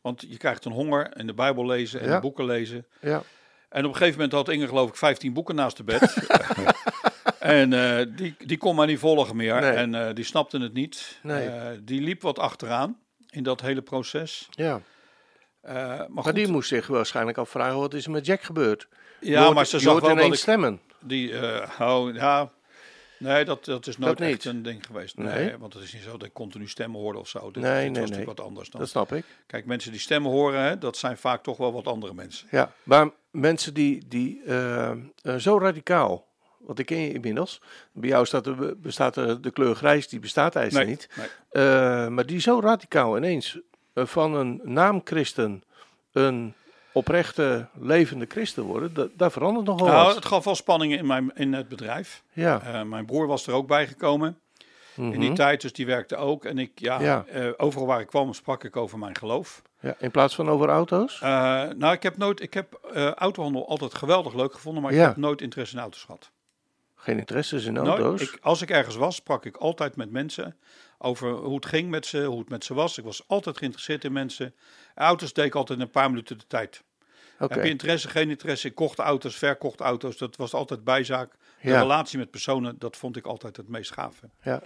[0.00, 2.14] Want je krijgt een honger en de Bijbel lezen en Ja.
[2.14, 2.86] de boeken lezen.
[3.00, 3.22] Ja.
[3.68, 6.16] En op een gegeven moment had Inge geloof ik 15 boeken naast de bed.
[7.38, 9.60] En eh, die, die kon maar niet volgen meer.
[9.60, 9.70] Nee.
[9.70, 11.18] En eh, die snapte het niet.
[11.22, 11.48] Nee.
[11.48, 12.98] Eh, die liep wat achteraan
[13.30, 14.48] in dat hele proces.
[14.50, 14.80] Ja.
[15.62, 18.88] Maar Maar goed, die moest zich waarschijnlijk afvragen, wat is er met Jack gebeurd?
[19.20, 20.34] Ja, maar ze zag wel dat ik...
[20.34, 20.80] stemmen.
[21.00, 21.32] Die,
[21.80, 22.50] oh, ja...
[23.24, 25.16] Nee, dat, dat is nooit Dat echt een ding geweest.
[25.16, 25.58] Nee, Nee?
[25.58, 27.50] want het is niet zo dat ik continu stemmen hoorde of zo.
[27.50, 28.80] Dit, Nee, nee, was natuurlijk wat anders dan.
[28.80, 29.24] Dat snap ik.
[29.46, 32.48] Kijk, mensen die stemmen horen, hè, dat zijn vaak toch wel wat andere mensen.
[32.50, 34.96] Ja, maar mensen die, die eh, eh,
[35.36, 36.26] zo radicaal,
[36.58, 37.60] want ik ken je inmiddels.
[37.92, 41.08] Bij jou staat er, bestaat de kleur grijs, die bestaat eigenlijk Nee, niet.
[41.52, 41.64] nee.
[41.64, 43.58] Eh, maar die zo radicaal ineens
[43.94, 45.62] van een naamchristen
[46.12, 46.54] een
[46.94, 50.14] oprechte, levende christen worden, da- daar verandert nogal Nou, wat.
[50.14, 52.22] het gaf wel spanningen in, mijn, in het bedrijf.
[52.32, 52.60] Ja.
[52.62, 54.38] Eh, mijn broer was er ook bij gekomen
[54.96, 55.34] in die Mhm.
[55.34, 56.44] tijd, dus die werkte ook.
[56.44, 57.24] En ik, ja, Ja.
[57.26, 59.62] eh, overal waar ik kwam sprak ik over mijn geloof.
[59.80, 59.94] ja.
[59.98, 61.20] In plaats van over auto's?
[61.20, 61.28] Eh,
[61.76, 62.80] nou, ik heb nooit, ik heb
[63.16, 66.30] autohandel altijd geweldig leuk gevonden, maar ik heb nooit interesse in auto's gehad.
[66.96, 67.88] Geen interesses in Nooit.
[67.88, 68.20] auto's?
[68.22, 70.56] Ik, als ik ergens was, sprak ik altijd met mensen
[71.04, 72.98] over hoe het ging met ze, hoe het met ze was.
[72.98, 74.54] Ik was altijd geïnteresseerd in mensen.
[74.94, 76.82] Auto's deed ik altijd een paar minuten de tijd.
[77.36, 78.68] Heb je interesse, geen interesse?
[78.68, 80.16] Ik kocht auto's, verkocht auto's.
[80.16, 81.32] Dat was altijd bijzaak.
[81.62, 81.80] De Ja.
[81.80, 84.28] relatie met personen, dat vond ik altijd het meest gave.
[84.42, 84.62] Ja.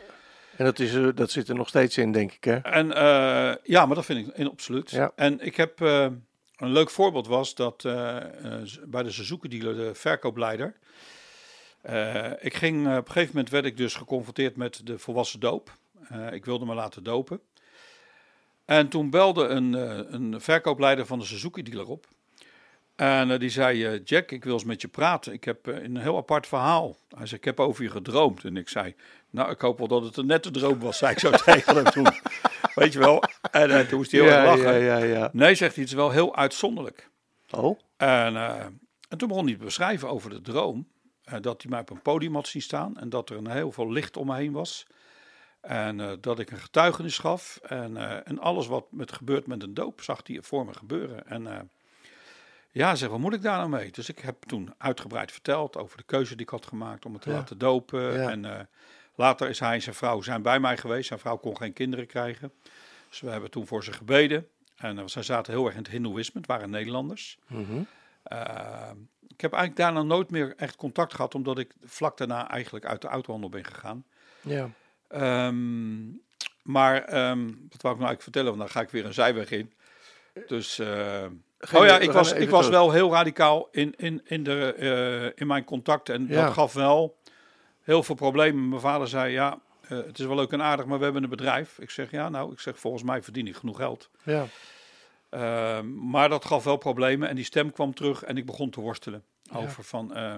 [0.57, 2.57] En dat, is, er- dat zit er nog steeds in, denk ik, hè?
[2.57, 4.90] En eh, ja, maar dat vind ik in, absoluut.
[4.90, 5.12] Ja.
[5.16, 6.03] En ik heb eh,
[6.57, 10.77] een leuk voorbeeld was dat eh, eh, bij de Suzuki dealer, de verkoopleider.
[11.81, 15.40] eh, ik ging eh, op een gegeven moment werd ik dus geconfronteerd met de volwassen
[15.40, 15.72] doop.
[16.09, 17.40] Eh, ik wilde me laten dopen.
[18.64, 22.07] En toen belde een, eh, een verkoopleider van de Suzuki dealer op.
[22.97, 25.33] En eh, die zei: Jack, ik wil eens met je praten.
[25.33, 26.97] Ik heb een heel apart verhaal.
[27.16, 28.44] Hij zei: Ik heb over je gedroomd.
[28.44, 28.94] En ik zei:
[29.31, 31.85] Nou, ik hoop wel dat het een nette droom was, zei ik zo tegen hem
[31.85, 32.07] toen.
[32.75, 33.23] Weet je wel?
[33.51, 34.81] En toen moest hij heel erg ja, lachen.
[34.81, 35.31] ja, ja, ja.
[35.33, 37.11] Nee, zegt hij, het is wel heel uitzonderlijk.
[37.51, 38.37] Oh, En,
[39.09, 40.88] en toen begon hij te beschrijven over de droom.
[41.40, 43.92] dat hij mij op een podium had zien staan en dat er een heel veel
[43.92, 44.87] licht om me heen was.
[45.68, 47.57] En eh, dat ik een getuigenis gaf.
[47.62, 51.26] En, eh, en alles wat met gebeurt met een doop, zag hij voor me gebeuren.
[51.26, 51.61] En eh,
[52.70, 53.90] ja, zeg, wat moet ik daar nou mee?
[53.90, 57.22] Dus ik heb toen uitgebreid verteld over de keuze die ik had gemaakt om het
[57.22, 57.37] te Ja.
[57.37, 58.12] laten dopen.
[58.12, 58.31] Ja.
[58.31, 58.68] En
[59.14, 61.07] later is hij en zijn vrouw zijn bij mij geweest.
[61.09, 62.52] Zijn vrouw kon geen kinderen krijgen.
[63.09, 64.48] Dus we hebben toen voor ze gebeden.
[64.76, 66.40] En zij zaten heel erg in het hindoeïsme.
[66.40, 67.38] Het waren Nederlanders.
[67.46, 67.81] mhm.
[69.28, 73.00] Ik heb eigenlijk daarna nooit meer echt contact gehad, omdat ik vlak daarna eigenlijk uit
[73.02, 74.04] de autohandel ben gegaan.
[74.40, 74.70] ja.
[75.09, 76.23] Um,
[76.62, 78.49] maar um, wat wou ik nou eigenlijk vertellen?
[78.49, 79.73] Want dan ga ik weer een zijweg in.
[80.47, 80.79] Dus.
[80.79, 81.25] Uh,
[81.75, 85.47] oh ja, ik was, ik was wel heel radicaal in, in, in, de, uh, in
[85.47, 86.09] mijn contact.
[86.09, 86.44] En ja.
[86.44, 87.16] dat gaf wel
[87.83, 88.68] heel veel problemen.
[88.68, 91.29] Mijn vader zei: Ja, uh, het is wel leuk en aardig, maar we hebben een
[91.29, 91.79] bedrijf.
[91.79, 94.11] Ik zeg: Ja, nou, ik zeg volgens mij verdien ik genoeg geld.
[94.23, 94.47] Ja.
[95.31, 98.81] Uh, maar dat gaf wel problemen en die stem kwam terug en ik begon te
[98.81, 99.57] worstelen ja.
[99.57, 100.35] over van uh,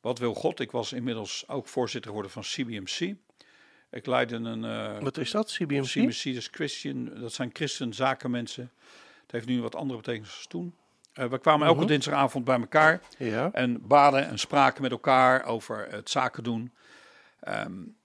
[0.00, 0.60] wat wil God.
[0.60, 3.14] Ik was inmiddels ook voorzitter geworden van CBMC.
[3.90, 4.64] Ik leidde een.
[4.64, 5.84] Uh, wat is dat, CBMC?
[5.84, 8.70] CBMC is Christian, dat zijn christenzakenmensen.
[9.22, 10.74] Het heeft nu wat andere betekenis als toen.
[11.14, 11.88] Uh, we kwamen elke -huh.
[11.88, 13.50] dinsdagavond bij elkaar ja.
[13.52, 16.72] en baden en spraken met elkaar over het zaken doen.
[17.48, 17.96] Um,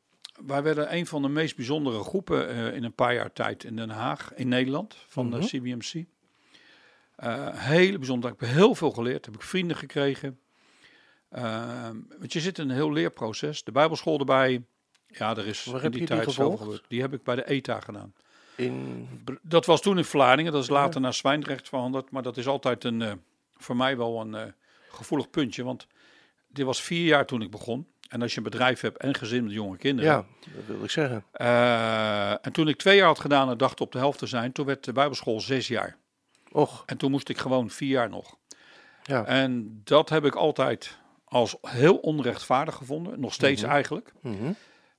[0.46, 3.76] wij werden een van de meest bijzondere groepen uh, in een paar jaar tijd in
[3.76, 5.40] Den Haag, in Nederland, van Mhm.
[5.40, 6.06] de CBMC.
[7.24, 8.32] Uh, hele bijzonder.
[8.32, 10.40] Ik heb heel veel geleerd, heb ik vrienden gekregen.
[11.32, 13.64] Uh, want je zit in een heel leerproces.
[13.64, 14.64] De Bijbelschool erbij.
[15.18, 16.62] Ja, er is Waar in die tijd zoveel gevolgd?
[16.62, 16.84] gebeurd.
[16.88, 18.14] Die heb ik bij de ETA gedaan.
[18.56, 19.08] In...
[19.42, 22.12] Dat was toen in Vlaardingen, dat is later naar Zwijndrecht veranderd.
[22.12, 23.12] Maar dat is altijd een, uh,
[23.58, 24.42] voor mij wel een uh,
[24.90, 25.64] gevoelig puntje.
[25.64, 25.88] Want
[26.48, 27.88] dit was vier jaar toen ik begon.
[28.10, 30.12] En als je een bedrijf hebt en gezin met jonge kinderen.
[30.12, 30.26] Ja,
[30.56, 31.24] dat wil ik zeggen.
[31.42, 34.52] Uh, en toen ik twee jaar had gedaan en dacht op de helft te zijn,
[34.52, 35.98] toen werd de Bijbelschool zes jaar.
[36.52, 36.84] Och.
[36.86, 38.38] En toen moest ik gewoon vier jaar nog.
[39.04, 39.26] Ja.
[39.26, 43.20] En dat heb ik altijd als heel onrechtvaardig gevonden.
[43.20, 43.76] Nog steeds mm -hmm.
[43.76, 44.14] eigenlijk.
[44.22, 44.56] Mm -hmm.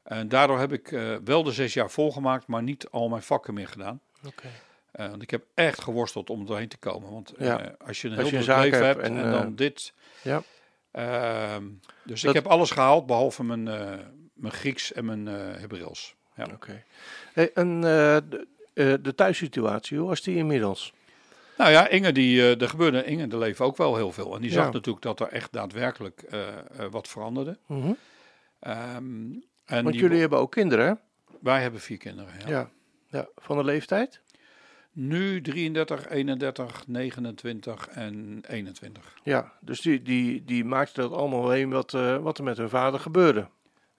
[0.06, 3.54] En daardoor heb ik uh, wel de zes jaar volgemaakt, maar niet al mijn vakken
[3.54, 4.00] meer gedaan.
[4.26, 4.50] Okay.
[5.00, 7.10] Uh, want ik heb echt geworsteld om doorheen te komen.
[7.12, 7.60] Want ja.
[7.60, 9.92] uh, als je een als heel druk leven hebt en, en, dan dit.
[10.22, 10.42] Ja.
[10.90, 11.64] Ehm,
[12.04, 13.98] dus Dat- ik heb alles gehaald, behalve mijn, eh,
[14.34, 16.14] mijn Grieks en mijn eh Hebreeuws.
[16.36, 16.46] Ja.
[16.54, 16.82] Oké.
[17.32, 17.82] Hey, en eh,
[18.28, 20.92] de, eh, de thuissituatie, hoe was die inmiddels?
[21.56, 24.34] Nou ja, Inge, die, eh, er gebeurde in Inge, er leven ook wel heel veel.
[24.34, 24.56] En die Ja.
[24.56, 26.54] zag natuurlijk dat er echt daadwerkelijk eh, eh,
[26.90, 27.58] wat veranderde.
[27.66, 27.92] Mhm.
[28.58, 29.28] Ehm,
[29.66, 30.92] en Want jullie hebben ook kinderen, hè?
[31.40, 32.32] Wij hebben vier kinderen.
[32.38, 32.48] Ja.
[32.48, 32.70] Ja.
[33.08, 33.28] ja.
[33.36, 34.20] Van de leeftijd?
[34.92, 39.14] Nu 33, 31, 29 en 21.
[39.22, 39.52] Ja.
[39.60, 43.00] Dus die, die, die maakten dat allemaal heen wat, eh, wat er met hun vader
[43.00, 43.48] gebeurde.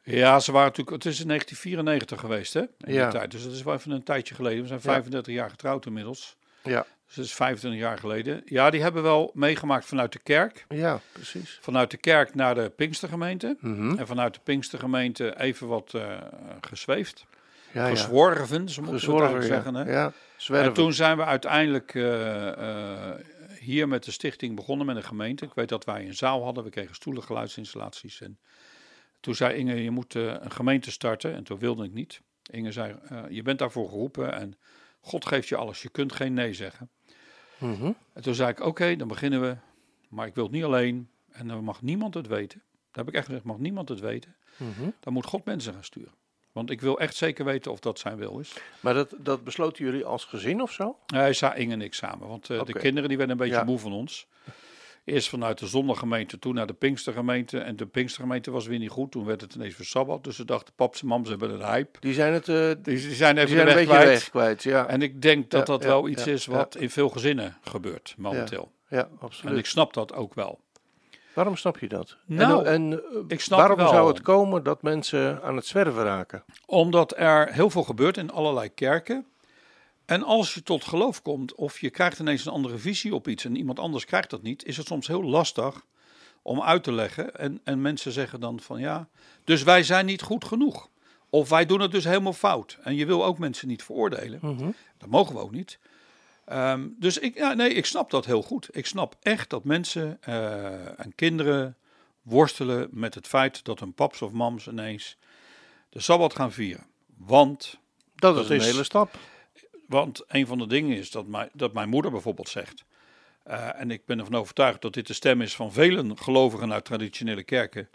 [0.04, 1.04] Ja, ze waren natuurlijk.
[1.04, 2.62] Het is in 1994 geweest, hè?
[2.62, 3.10] In Ja.
[3.10, 3.32] die tijd.
[3.32, 4.62] Dus dat is wel even een tijdje geleden.
[4.62, 4.90] We zijn Ja.
[4.92, 6.38] 35 jaar getrouwd inmiddels.
[6.64, 6.86] Ja.
[7.08, 8.42] Dus dat is 25 jaar geleden.
[8.46, 10.66] Ja, die hebben wel meegemaakt vanuit de kerk.
[10.70, 11.58] Ja, precies.
[11.62, 13.58] Vanuit de kerk naar de Pinkstergemeente.
[13.60, 13.98] Mhm.
[13.98, 16.18] En vanuit de Pinkstergemeente even wat eh,
[16.62, 17.26] gezweefd.
[17.72, 17.90] Ja, ja.
[17.90, 19.48] Gezworven, het ja.
[19.48, 19.74] zeggen.
[19.76, 19.92] Hè?
[19.92, 20.68] Ja, zwerven.
[20.68, 23.20] En toen zijn we uiteindelijk eh, eh,
[23.60, 25.46] hier met de stichting begonnen met een gemeente.
[25.46, 28.22] Ik weet dat wij een zaal hadden, we kregen stoelen, geluidsinstallaties.
[28.22, 28.40] En
[29.20, 31.36] toen zei Inge, je moet een gemeente starten.
[31.36, 32.22] En toen wilde ik niet.
[32.52, 32.96] Inge zei,
[33.30, 34.58] je bent daarvoor geroepen en
[35.00, 35.82] God geeft je alles.
[35.82, 36.90] Je kunt geen nee zeggen.
[37.58, 37.92] Mhm.
[38.14, 39.56] En toen zei ik, oké, dan beginnen we.
[40.10, 41.10] Maar ik wil het niet alleen.
[41.32, 42.62] En dan mag niemand het weten.
[42.92, 44.36] Daar heb ik echt gezegd, mag niemand het weten.
[44.58, 44.90] Mhm.
[45.00, 46.12] Dan moet God mensen gaan sturen.
[46.52, 48.54] Want ik wil echt zeker weten of dat zijn wil is.
[48.80, 50.98] Maar dat, dat besloten jullie als gezin of zo?
[51.32, 52.28] Zei Inge en ik samen.
[52.28, 53.64] Want eh, de kinderen die werden een beetje Ja.
[53.66, 54.28] moe van ons.
[55.08, 57.60] Eerst vanuit de zondaggemeente, toen naar de Pinkstergemeente.
[57.60, 59.12] En de Pinkstergemeente was weer niet goed.
[59.12, 60.24] Toen werd het ineens weer Sabbat.
[60.24, 62.00] Dus ze dachten, paps en mams hebben een hype.
[62.00, 64.08] Die zijn het eh, Die, die zijn die even zijn de een beetje kwijt.
[64.08, 64.64] weg kwijt.
[64.64, 67.58] Ja, En ik denk dat Ja, dat ja, wel iets is wat in veel gezinnen
[67.62, 68.72] gebeurt momenteel.
[68.90, 69.58] ja En absoluut.
[69.58, 70.60] ik snap dat ook wel.
[71.34, 72.18] Waarom snap je dat?
[72.26, 73.88] Nou, en en, eh, ik snap waarom wel.
[73.90, 76.44] zou het komen dat mensen aan het zwerven raken?
[76.66, 79.26] Omdat er heel veel gebeurt in allerlei kerken.
[80.08, 83.46] En als je tot geloof komt of je krijgt ineens een andere visie op iets
[83.46, 85.86] en iemand anders krijgt dat niet, is het soms heel lastig
[86.42, 87.36] om uit te leggen.
[87.36, 89.08] En, en mensen zeggen dan van ja,
[89.44, 90.90] dus wij zijn niet goed genoeg.
[91.30, 92.78] Of wij doen het dus helemaal fout.
[92.84, 94.40] En je wil ook mensen niet veroordelen.
[94.42, 94.70] Mhm.
[94.98, 95.80] Dat mogen we ook niet.
[96.46, 98.68] Ehm, dus ik, ja, nee, ik snap dat heel goed.
[98.72, 101.78] Ik snap echt dat mensen eh, en kinderen
[102.22, 105.18] worstelen met het feit dat hun paps of mams ineens
[105.90, 106.86] de Sabbat gaan vieren.
[107.18, 107.80] Want,
[108.16, 109.18] Dat, Dat is een hele stap.
[109.88, 112.86] Want een van de dingen is dat, mijn dat mijn moeder bijvoorbeeld zegt.
[113.44, 116.86] eh, en ik ben ervan overtuigd dat dit de stem is van velen gelovigen uit
[116.86, 117.90] traditionele kerken.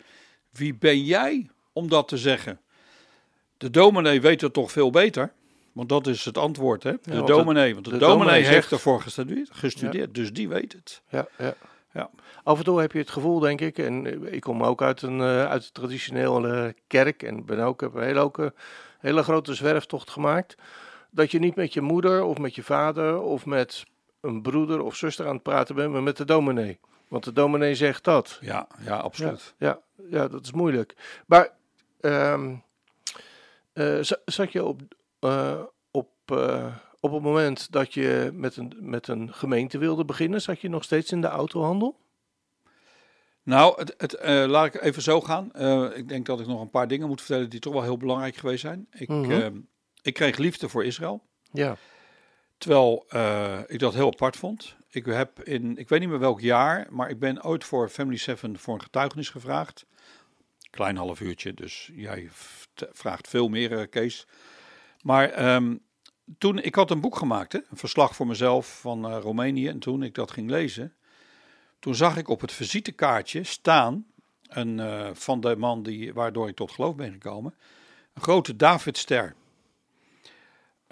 [0.50, 2.60] Wie ben jij om dat te zeggen?
[3.58, 5.32] De dominee weet het toch veel beter?
[5.72, 6.92] Want dat is het antwoord, hè?
[7.02, 7.72] De de- dominee.
[7.72, 11.02] Want de, de dominee, dominee heeft ervoor gestudeerd, gestudeerd dus die weet het.
[11.08, 11.54] Ja, ja.
[11.94, 12.10] Ja.
[12.42, 15.20] Af en toe heb je het gevoel, denk ik, en ik kom ook uit een
[15.20, 18.52] eh, uit traditionele kerk en ben ook, heb een hele, ook, een
[19.00, 20.54] hele grote zwerftocht gemaakt,
[21.14, 23.84] dat je niet met je moeder of met je vader of met
[24.20, 26.78] een broeder of zuster aan het praten bent, maar met de dominee.
[27.08, 28.38] Want de dominee zegt dat.
[28.40, 29.54] Ja, ja, absoluut.
[29.58, 29.78] Ja,
[30.10, 30.94] ja, dat is moeilijk.
[31.26, 31.50] Maar
[32.00, 32.54] ehm,
[33.72, 34.80] eh, za- zat je op,
[35.20, 40.40] eh, op, eh, op het moment dat je met een, met een gemeente wilde beginnen,
[40.42, 41.96] zat je nog steeds in de autohandel?
[43.42, 45.44] Nou, het, het, laat ik even zo gaan.
[45.94, 48.36] Ik denk dat ik nog een paar dingen moet vertellen die toch wel heel belangrijk
[48.36, 48.86] geweest zijn.
[48.90, 49.30] Ik, Mhm.
[49.30, 49.46] eh,
[50.02, 51.22] ik kreeg liefde voor Israël.
[51.52, 51.76] Ja.
[52.58, 54.76] Terwijl eh, ik dat heel apart vond.
[54.90, 58.16] Ik heb in, ik weet niet meer welk jaar, maar ik ben ooit voor Family
[58.16, 59.86] 7 voor een getuigenis gevraagd.
[60.70, 62.28] Klein half uurtje, dus jij
[62.74, 64.26] vraagt veel meer, eh, Kees.
[65.00, 65.76] Maar ehm,
[66.38, 69.68] toen, ik had een boek gemaakt, hè, een verslag voor mezelf van eh, Roemenië.
[69.68, 70.94] En toen ik dat ging lezen,
[71.78, 74.06] toen zag ik op het visitekaartje staan,
[74.48, 74.80] een,
[75.16, 77.54] van de man die, waardoor ik tot geloof ben gekomen,
[78.14, 79.34] een grote Davidster.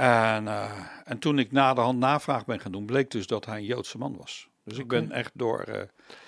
[0.01, 0.71] En, eh,
[1.05, 4.17] en toen ik naderhand navraag ben gaan doen, bleek dus dat hij een Joodse man
[4.19, 4.49] was.
[4.65, 5.83] Dus ik ben echt door, eh,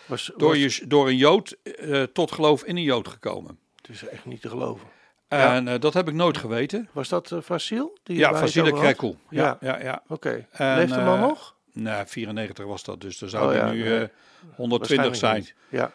[0.07, 3.59] Was, door, was- je, door een Jood eh, tot geloof in een Jood gekomen.
[3.77, 4.87] Het is echt niet te geloven.
[5.29, 6.89] En dat heb ik nooit geweten.
[6.93, 7.99] Was dat uh, Vasil?
[8.03, 8.73] Die Ja, het had?
[8.73, 9.17] Krekel.
[9.31, 10.03] Ja, ja, ja.
[10.09, 10.47] Oké.
[10.51, 11.55] En, Leeft de man nog?
[11.73, 14.03] Nou, 94 was dat, dus dan zou Oh hij ja, nu nee.
[14.03, 14.09] eh,
[14.57, 15.37] 120 zijn.
[15.37, 15.55] Niet.
[15.69, 15.93] Ja.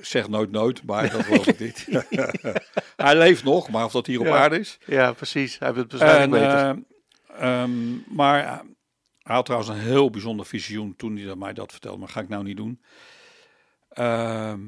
[0.00, 1.86] Zeg nooit nooit, maar dat geloof ik niet.
[2.96, 4.36] hij leeft nog, maar of dat hier op Ja.
[4.36, 4.78] aarde is.
[4.86, 5.58] ja, precies.
[5.58, 6.78] Hij heeft het En, beter.
[7.32, 8.60] Eh, ehm, maar eh,
[9.18, 12.28] hij had trouwens een heel bijzonder visioen toen hij mij dat vertelde, maar ga ik
[12.28, 12.82] nou niet doen.
[13.88, 14.60] Ehm,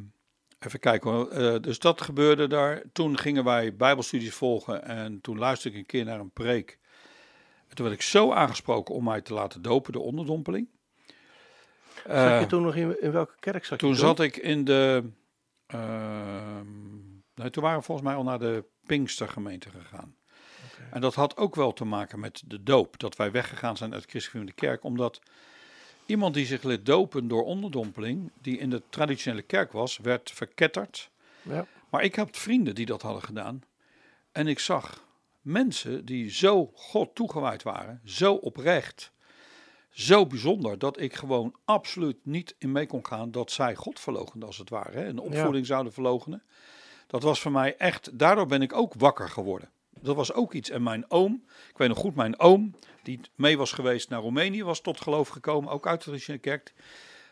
[0.58, 1.28] even kijken hoor.
[1.28, 2.82] Eh, dus dat gebeurde daar.
[2.92, 6.78] Toen gingen wij bijbelstudies volgen en toen luisterde ik een keer naar een preek.
[7.68, 10.68] En toen werd ik zo aangesproken om mij te laten dopen, de onderdompeling.
[11.94, 14.64] zat Eh, je toen nog in, in welke kerk zat je toen zat ik in
[14.64, 15.10] de.
[15.66, 16.66] ehm,
[17.34, 20.16] nee, toen waren we volgens mij al naar de Pinkstergemeente gegaan.
[20.90, 22.98] En dat had ook wel te maken met de doop.
[22.98, 24.84] Dat wij weggegaan zijn uit de christelijke kerk.
[24.84, 25.20] Omdat
[26.06, 31.10] iemand die zich liet dopen door onderdompeling, die in de traditionele kerk was, werd verketterd.
[31.42, 31.66] Ja.
[31.90, 33.62] Maar ik had vrienden die dat hadden gedaan.
[34.32, 35.04] En ik zag
[35.40, 39.12] mensen die zo God toegewijd waren, zo oprecht,
[39.90, 44.48] zo bijzonder, dat ik gewoon absoluut niet in mee kon gaan dat zij God verloochenden
[44.48, 44.98] als het ware.
[44.98, 46.42] Hè, een opvoeding zouden verloochenen.
[47.06, 49.70] Dat was voor mij echt, daardoor ben ik ook wakker geworden.
[50.04, 50.70] Dat was ook iets.
[50.70, 54.64] En mijn oom, ik weet nog goed, mijn oom, die mee was geweest naar Roemenië,
[54.64, 56.72] was tot geloof gekomen, ook uit de traditionele kerk.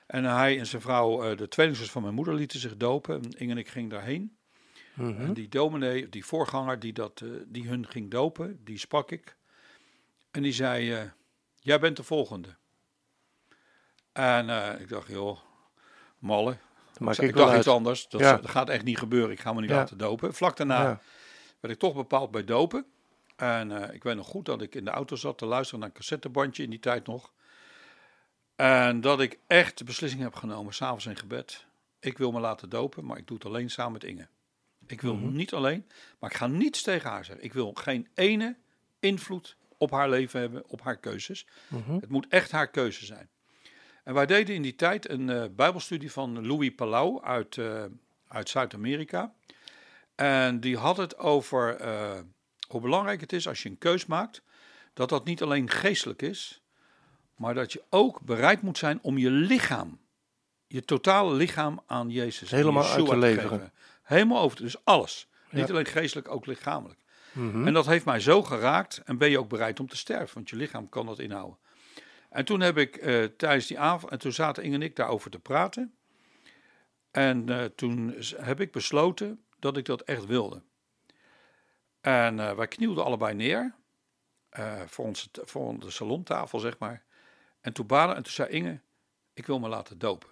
[0.07, 3.15] En hij en zijn vrouw, eh, de tweelingzus van mijn moeder, lieten zich dopen.
[3.23, 4.37] En Inge en ik gingen daarheen.
[4.95, 5.21] Mhm.
[5.21, 9.37] En die dominee, die voorganger die, dat, eh, die hun ging dopen, die sprak ik.
[10.31, 11.03] En die zei, eh,
[11.61, 12.57] jij bent de volgende.
[14.13, 14.49] En
[14.81, 15.39] ik dacht, joh,
[16.19, 16.57] malle.
[16.99, 18.09] Maak ik, dacht iets anders.
[18.09, 18.41] Dat, Ja.
[18.43, 19.31] gaat echt niet gebeuren.
[19.31, 19.77] Ik ga me niet Ja.
[19.77, 20.35] laten dopen.
[20.35, 21.01] Vlak daarna Ja.
[21.63, 22.85] Werd ik toch bepaald bij dopen.
[23.37, 25.89] En eh, ik weet nog goed dat ik in de auto zat te luisteren naar
[25.89, 27.33] een cassettebandje in die tijd nog.
[28.57, 31.67] En dat ik echt de beslissing heb genomen, s'avonds in gebed.
[32.01, 34.27] Ik wil me laten dopen, maar ik doe het alleen samen met Inge.
[34.87, 35.33] Ik wil Mhm.
[35.33, 35.87] niet alleen,
[36.19, 37.45] maar ik ga niets tegen haar zeggen.
[37.45, 38.57] Ik wil geen ene
[39.01, 41.47] invloed op haar leven hebben, op haar keuzes.
[41.69, 41.95] Mhm.
[41.95, 43.29] Het moet echt haar keuze zijn.
[44.05, 47.85] En wij deden in die tijd een eh, bijbelstudie van Louis Palau uit, eh,
[48.29, 49.35] uit Zuid-Amerika.
[50.23, 52.19] En die had het over eh,
[52.69, 54.43] hoe belangrijk het is als je een keus maakt,
[54.95, 56.63] dat dat niet alleen geestelijk is,
[57.37, 60.01] maar dat je ook bereid moet zijn om je lichaam,
[60.67, 63.49] je totale lichaam aan Jezus, Helemaal uit te leveren.
[63.49, 63.73] geven.
[64.03, 65.29] Helemaal over, dus alles.
[65.51, 67.01] Niet alleen geestelijk, ook lichamelijk.
[67.33, 67.67] Mhm.
[67.67, 69.03] En dat heeft mij zo geraakt.
[69.05, 71.59] En ben je ook bereid om te sterven, want je lichaam kan dat inhouden.
[72.31, 75.31] En toen heb ik eh, tijdens die avond, en toen zaten Inge en ik daarover
[75.31, 75.95] te praten.
[77.11, 80.63] En eh, toen heb ik besloten dat ik dat echt wilde.
[82.01, 83.75] En eh, wij knielden allebei neer,
[84.49, 87.05] eh, voor, onze, voor onze salontafel, zeg maar.
[87.61, 88.81] En toen baden, en toen zei Inge,
[89.35, 90.29] ik wil me laten dopen.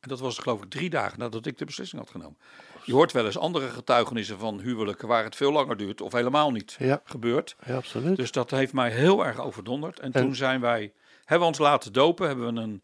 [0.00, 2.38] En dat was geloof ik drie dagen nadat ik de beslissing had genomen.
[2.84, 6.50] Je hoort wel eens andere getuigenissen van huwelijken waar het veel langer duurt of helemaal
[6.50, 7.00] niet Ja.
[7.04, 7.56] gebeurt.
[7.66, 8.16] ja, absoluut.
[8.16, 9.98] Dus dat heeft mij heel erg overdonderd.
[10.00, 12.80] En, En- toen zijn wij, hebben we ons laten dopen, hebben we een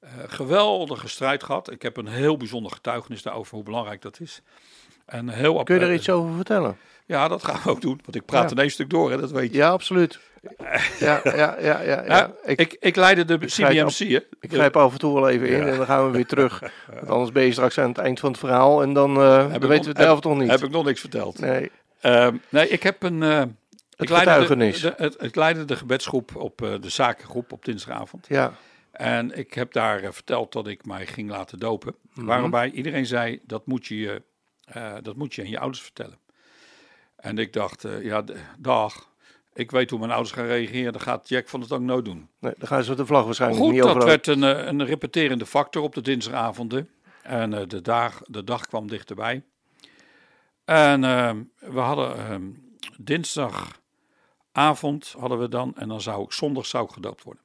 [0.00, 1.70] eh, geweldige strijd gehad.
[1.70, 4.42] Ik heb een heel bijzonder getuigenis daarover, hoe belangrijk dat is.
[5.06, 6.76] En heel Kun je er iets over vertellen?
[7.06, 8.56] Ja, dat gaan we ook doen, want ik praat Ja.
[8.56, 9.56] in één stuk door, hè, dat weet je.
[9.56, 10.18] Ja, absoluut.
[10.98, 11.80] Ja, ja, ja, ja.
[11.82, 12.04] ja.
[12.06, 14.00] Ja, Ik, ik, ik, leidde de grijp CBMC,
[14.40, 16.60] ik grijp af en toe wel even in en dan gaan we weer terug.
[16.94, 19.60] Want anders ben je straks aan het eind van het verhaal en dan, dan ik
[19.62, 20.50] weten we het zelf toch niet.
[20.50, 21.38] Heb ik nog niks verteld.
[21.38, 23.22] Nee, Ehm, nee, ik heb een...
[23.22, 23.42] eh,
[23.96, 24.80] ik getuigenis.
[24.80, 28.26] De, de, het, ik leidde de gebedsgroep op eh, de zakengroep op dinsdagavond.
[28.28, 28.52] ja.
[28.92, 31.94] En ik heb daar verteld dat ik mij ging laten dopen.
[32.14, 32.26] Mhm.
[32.26, 34.22] Waarbij iedereen zei, dat moet je, je,
[34.64, 36.18] eh, dat moet je aan je ouders vertellen.
[37.16, 38.24] En ik dacht, eh, ja,
[38.58, 39.12] dag.
[39.52, 40.92] Ik weet hoe mijn ouders gaan reageren.
[40.92, 42.28] Dat gaat Jack van het ook nooit doen.
[42.38, 44.06] Nee, dan gaan ze de vlag waarschijnlijk Goed, niet dat over.
[44.06, 46.90] werd een, eh, een repeterende factor op de dinsdagavonden.
[47.22, 49.42] En de, dag, de dag kwam dichterbij.
[50.64, 52.50] En ehm, we hadden ehm,
[52.98, 55.72] dinsdagavond hadden we dan.
[55.76, 57.42] En dan zou ik zondag zou ik gedoopt worden.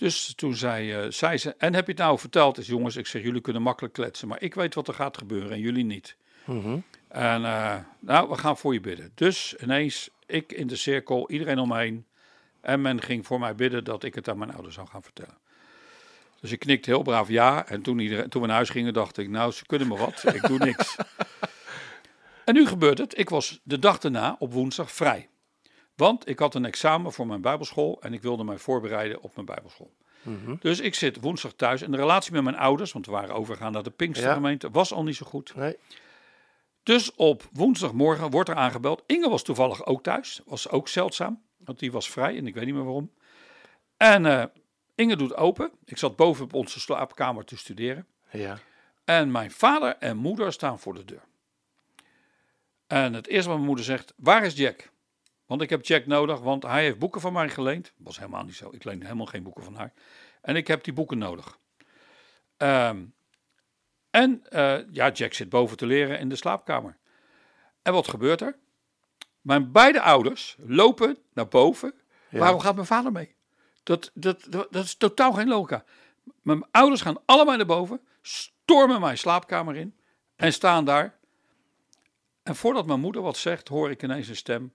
[0.00, 2.58] Dus toen zei, eh, zei ze, en heb je het nou verteld?
[2.58, 5.50] Is jongens, ik zeg, jullie kunnen makkelijk kletsen, maar ik weet wat er gaat gebeuren
[5.50, 6.16] en jullie niet.
[6.44, 6.78] Mhm.
[7.08, 9.12] En eh, nou, we gaan voor je bidden.
[9.14, 12.06] Dus ineens, ik in de cirkel, iedereen om me heen.
[12.60, 15.38] En men ging voor mij bidden dat ik het aan mijn ouders zou gaan vertellen.
[16.40, 17.66] Dus ik knikte heel braaf ja.
[17.66, 20.34] En toen, iedereen, toen we naar huis gingen, dacht ik, nou, ze kunnen me wat.
[20.34, 20.96] Ik doe niks.
[22.44, 23.18] en nu gebeurt het.
[23.18, 25.28] Ik was de dag daarna op woensdag vrij.
[26.00, 29.46] Want ik had een examen voor mijn bijbelschool en ik wilde mij voorbereiden op mijn
[29.46, 29.92] bijbelschool.
[30.22, 30.54] Mhm.
[30.60, 33.72] Dus ik zit woensdag thuis en de relatie met mijn ouders, want we waren overgegaan
[33.72, 35.54] naar de Pinkstergemeente, was al niet zo goed.
[35.54, 35.76] Nee.
[36.82, 39.02] Dus op woensdagmorgen wordt er aangebeld.
[39.06, 40.40] Inge was toevallig ook thuis.
[40.44, 43.12] Was ook zeldzaam, want die was vrij en ik weet niet meer waarom.
[43.96, 44.44] En eh,
[44.94, 45.70] Inge doet open.
[45.84, 48.06] Ik zat boven op onze slaapkamer te studeren.
[48.30, 48.58] Ja.
[49.04, 51.22] En mijn vader en moeder staan voor de deur.
[52.86, 54.90] En het eerste wat mijn moeder zegt, waar is Jack?
[55.50, 57.92] Want ik heb Jack nodig, want hij heeft boeken van mij geleend.
[57.96, 58.68] Was helemaal niet zo.
[58.72, 59.92] Ik leen helemaal geen boeken van haar.
[60.40, 61.58] En ik heb die boeken nodig.
[62.56, 63.04] Ehm,
[64.10, 66.96] en eh, ja, Jack zit boven te leren in de slaapkamer.
[67.82, 68.58] En wat gebeurt er?
[69.40, 71.94] Mijn beide ouders lopen naar boven.
[72.28, 72.38] Ja.
[72.38, 73.34] Waarom gaat mijn vader mee?
[73.82, 75.84] Dat, dat, dat, dat is totaal geen logica.
[76.42, 79.96] Mijn ouders gaan allemaal naar boven, stormen mijn slaapkamer in
[80.36, 81.18] en staan daar.
[82.42, 84.72] En voordat mijn moeder wat zegt, hoor ik ineens een stem.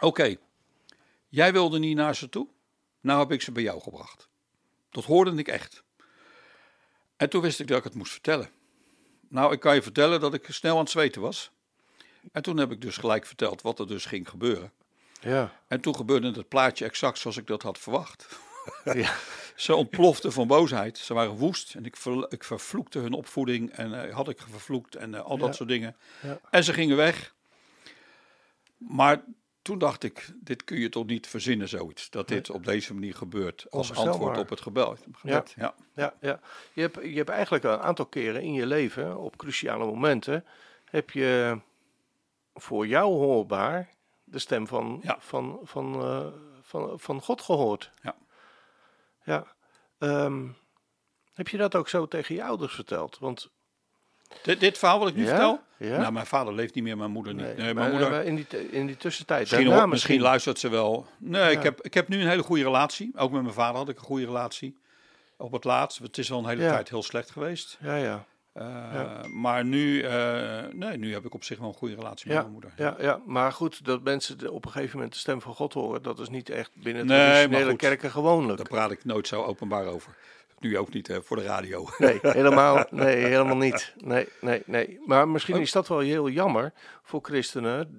[0.00, 0.36] Oké,
[1.28, 2.48] jij wilde niet naar ze toe,
[3.00, 4.28] nou heb ik ze bij jou gebracht.
[4.90, 5.82] Dat hoorde ik echt.
[7.16, 8.50] En toen wist ik dat ik het moest vertellen.
[9.28, 11.50] Nou, ik kan je vertellen dat ik snel aan het zweten was.
[12.32, 14.72] En toen heb ik dus gelijk verteld wat er dus ging gebeuren.
[15.20, 15.52] Ja.
[15.68, 18.28] En toen gebeurde het plaatje exact zoals ik dat had verwacht.
[18.84, 19.14] Ja.
[19.56, 20.98] Ze ontploften van boosheid.
[20.98, 24.94] Ze waren woest en ik, ver, ik vervloekte hun opvoeding en eh, had ik vervloekt
[24.96, 25.96] en eh, al dat soort dingen.
[26.22, 26.40] Ja.
[26.50, 27.34] En ze gingen weg.
[28.76, 29.24] Maar
[29.62, 32.10] toen dacht ik, dit kun je toch niet verzinnen zoiets.
[32.10, 34.96] Dat dit op deze manier gebeurt als antwoord op het gebel.
[35.22, 35.44] Ja.
[35.94, 36.40] Ja, ja.
[36.72, 40.44] Je, hebt, je hebt eigenlijk een aantal keren in je leven, op cruciale momenten,
[40.84, 41.60] heb je
[42.54, 43.90] voor jou hoorbaar
[44.24, 45.16] de stem van, Ja.
[45.20, 46.26] van, van, eh,
[46.62, 47.92] van, van God gehoord.
[48.02, 48.16] Ja.
[49.24, 49.46] Ja.
[49.98, 50.48] Ehm,
[51.32, 53.18] heb je dat ook zo tegen je ouders verteld?
[53.18, 53.50] Want
[54.42, 55.28] Dit, dit verhaal wat ik nu Ja?
[55.28, 55.60] vertel?
[55.76, 55.98] Ja?
[55.98, 57.44] Nou, mijn vader leeft niet meer, mijn moeder niet.
[57.44, 59.40] nee, Nee, maar, mijn moeder, maar in, die, in die tussentijd.
[59.40, 61.06] Misschien, daarna misschien luistert ze wel.
[61.18, 63.12] Nee, ik, heb, ik heb nu een hele goede relatie.
[63.16, 64.78] Ook met mijn vader had ik een goede relatie.
[65.36, 65.98] op het laatst.
[65.98, 67.78] Het is al een hele tijd heel slecht geweest.
[67.80, 68.24] Ja, ja.
[68.52, 69.20] Eh, Ja.
[69.32, 72.40] Maar nu, eh, nee, nu heb ik op zich wel een goede relatie met Ja,
[72.40, 72.72] mijn moeder.
[72.76, 75.72] Ja, ja, maar goed, dat mensen de- op een gegeven moment de stem van God
[75.72, 78.56] horen, dat is niet echt binnen Nee, maar traditionele kerken gewoonlijk.
[78.58, 80.14] Daar praat ik nooit zo openbaar over.
[80.62, 81.88] Nu ook niet hè, voor de radio.
[81.98, 83.92] Nee, helemaal, nee, helemaal niet.
[84.04, 85.00] Nee, nee, nee.
[85.06, 87.96] Maar misschien is dat wel heel jammer voor christenen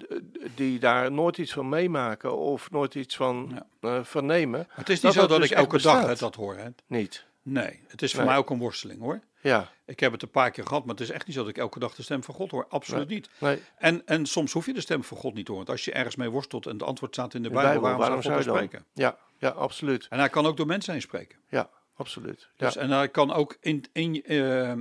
[0.56, 3.52] die daar nooit iets van meemaken of nooit iets van
[3.82, 3.90] Ja.
[3.90, 4.60] eh, vernemen.
[4.68, 6.56] Maar het is Dat niet zo dat dus ik elke dag het dat hoor.
[6.58, 6.68] Hè.
[6.88, 7.26] Niet.
[7.42, 8.30] Nee, het is voor Nee.
[8.30, 9.20] mij ook een worsteling hoor.
[9.42, 11.50] Ja, Ik heb het een paar keer gehad, maar het is echt niet zo dat
[11.50, 12.66] ik elke dag de stem van God hoor.
[12.70, 13.30] Absoluut niet.
[13.38, 13.62] nee.
[13.78, 15.66] En, en soms hoef je de stem van God niet te horen.
[15.66, 18.22] Want als je ergens mee worstelt en het antwoord staat in de De Bijbel, waarom,
[18.22, 18.64] zou God dan dan?
[18.68, 18.86] spreken?
[18.94, 20.08] Ja, ja, absoluut.
[20.10, 21.38] En hij kan ook door mensen heen spreken.
[21.50, 22.48] Ja, absoluut.
[22.58, 24.74] Ja, Dus, en hij kan ook in, in eh,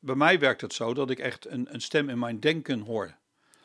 [0.00, 3.14] bij mij werkt het zo dat ik echt een, een stem in mijn denken hoor.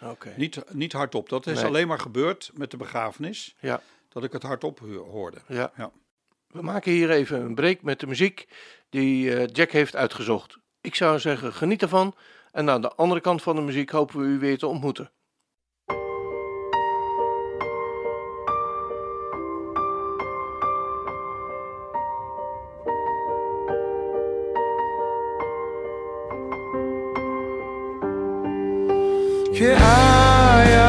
[0.02, 0.34] oké.
[0.38, 1.30] Niet, niet hardop.
[1.30, 1.66] Dat is Nee.
[1.66, 3.56] alleen maar gebeurd met de begrafenis.
[3.60, 4.80] Ja, Dat ik het hardop
[5.10, 5.38] hoorde.
[5.48, 5.72] ja.
[5.78, 5.92] Ja.
[6.48, 8.48] We maken hier even een break met de muziek
[8.90, 10.58] die eh, Jack heeft uitgezocht.
[10.82, 12.16] Ik zou zeggen, geniet ervan.
[12.52, 15.12] En aan de andere kant van de muziek hopen we u weer te ontmoeten.
[29.56, 30.85] ये आया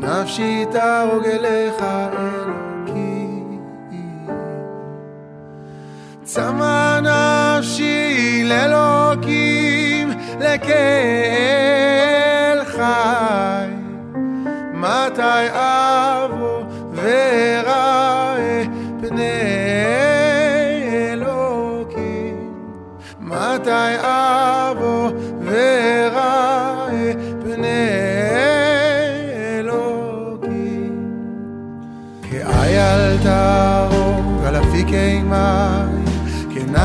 [0.00, 3.60] מים, כנפשי תהרוג אליך אלוקים.
[6.24, 10.64] צמא נפשי לאלוקים, לקהל
[12.64, 13.68] חי.
[14.72, 16.62] מתי אבוא
[16.94, 18.36] וראה
[19.00, 19.40] פני
[21.12, 22.54] אלוקים?
[23.20, 24.17] מתי אבוא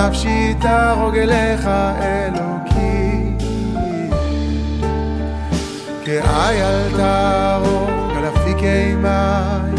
[0.04, 1.68] כנפשי תהרוג אליך
[2.02, 3.38] אלוקים.
[6.06, 9.76] כאייל תהרוג על אפיקי מים,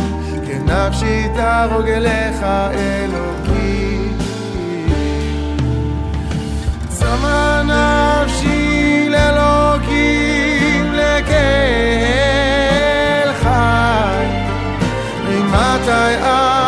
[0.47, 2.43] כנפשי תהרוג אליך
[2.75, 4.19] אלוקים.
[6.89, 11.35] צמא נפשי לאלוקים לקהל
[13.43, 14.27] חי,
[15.29, 16.64] ממתי אבוא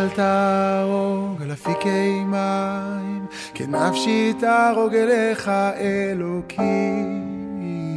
[0.00, 7.96] אל תהרוג על אפיקי מים, כן כי נפשי תהרוג אליך אלוקים.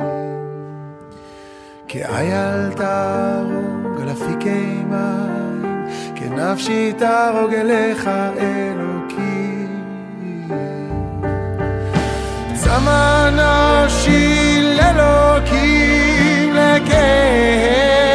[1.88, 5.86] כי אל תהרוג על אפיקי מים,
[6.16, 9.84] כן כי נפשי תהרוג אליך אלוקים.
[12.54, 18.13] צמא נפשי לאלוקים לקהל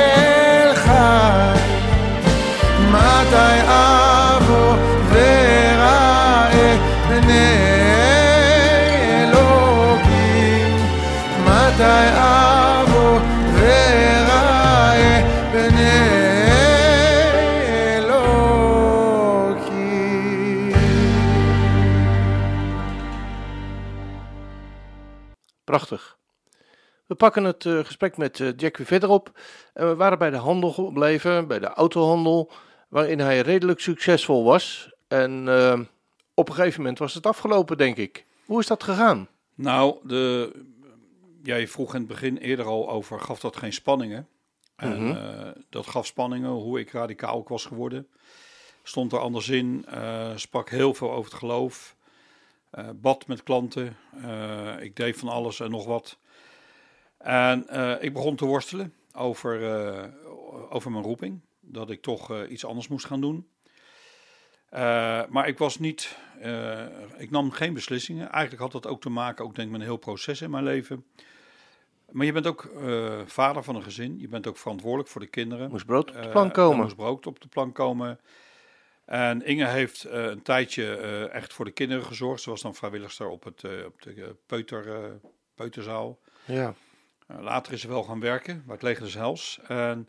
[25.78, 26.18] Prachtig.
[27.06, 29.40] We pakken het eh, gesprek met eh, Jack weer verder op.
[29.74, 32.50] En we waren bij de handel gebleven, bij de autohandel,
[32.88, 34.92] waarin hij redelijk succesvol was.
[35.08, 35.80] En eh,
[36.34, 38.26] op een gegeven moment was het afgelopen, denk ik.
[38.44, 39.28] Hoe is dat gegaan?
[39.54, 40.52] Nou, de,
[41.42, 44.28] jij vroeg in het begin eerder al over, gaf dat geen spanningen?
[44.76, 45.52] En Mhm.
[45.70, 48.08] dat gaf spanningen, hoe ik radicaal ook was geworden.
[48.82, 49.84] Stond er anders in,
[50.34, 51.96] sprak heel veel over het geloof.
[52.70, 53.96] Eh, bad met klanten.
[54.22, 56.18] eh, ik deed van alles en nog wat.
[57.18, 59.60] En eh, ik begon te worstelen over,
[60.70, 61.40] over mijn roeping.
[61.60, 63.48] Dat ik toch iets anders moest gaan doen.
[65.30, 66.18] Maar ik was niet,
[67.16, 68.30] ik nam geen beslissingen.
[68.30, 70.64] Eigenlijk had dat ook te maken, ook denk ik, met een heel proces in mijn
[70.64, 71.04] leven.
[72.10, 72.70] Maar je bent ook
[73.26, 74.18] vader van een gezin.
[74.18, 75.70] Je bent ook verantwoordelijk voor de kinderen.
[75.70, 76.82] Moest brood op de plank komen.
[76.82, 78.20] moest brood op de plank komen.
[79.08, 82.42] En Inge heeft eh, een tijdje eh, echt voor de kinderen gezorgd.
[82.42, 85.10] Ze was dan vrijwilligster op, het, eh, op de peuter,
[85.54, 86.18] peuterzaal.
[86.44, 86.74] Ja.
[87.40, 89.58] Later is ze wel gaan werken bij het Leger des Hels.
[89.68, 90.08] En,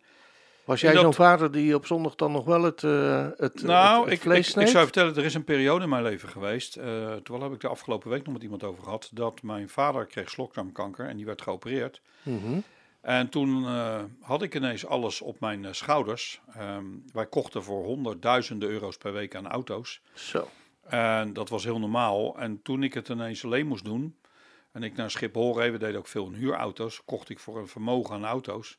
[0.64, 4.04] Was jij dat- zo'n vader die op zondag dan nog wel het, het, het, nou,
[4.04, 6.74] het ik, vlees ik, ik zou vertellen, er is een periode in mijn leven geweest.
[6.74, 9.10] toevallig heb ik de afgelopen week nog met iemand over gehad.
[9.14, 12.02] Dat mijn vader kreeg slokdarmkanker en die werd geopereerd.
[12.24, 12.60] Mhm.
[13.02, 16.42] En toen eh, had ik ineens alles op mijn eh, schouders.
[16.54, 20.02] Ehm, wij kochten voor honderdduizenden euro's per week aan auto's.
[20.14, 20.48] Zo.
[20.84, 22.38] En dat was heel normaal.
[22.38, 24.18] En toen ik het ineens alleen moest doen.
[24.72, 27.02] En ik naar Schiphol reed, we deden ook veel in huurauto's.
[27.06, 28.78] Kocht ik voor een vermogen aan auto's.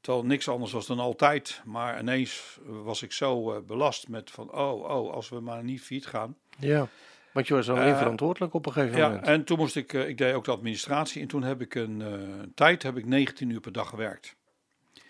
[0.00, 1.60] Terwijl niks anders was dan altijd.
[1.64, 5.80] Maar ineens was ik zo eh, belast met van, oh, oh, als we maar niet
[5.80, 6.36] fiets gaan.
[6.58, 6.88] Ja.
[7.36, 9.26] Want je was alleen Eh, verantwoordelijk op een gegeven Ja, moment.
[9.26, 11.22] en toen moest ik, eh, ik deed ook de administratie.
[11.22, 12.12] En toen heb ik een eh,
[12.54, 14.36] tijd, heb ik 19 uur per dag gewerkt.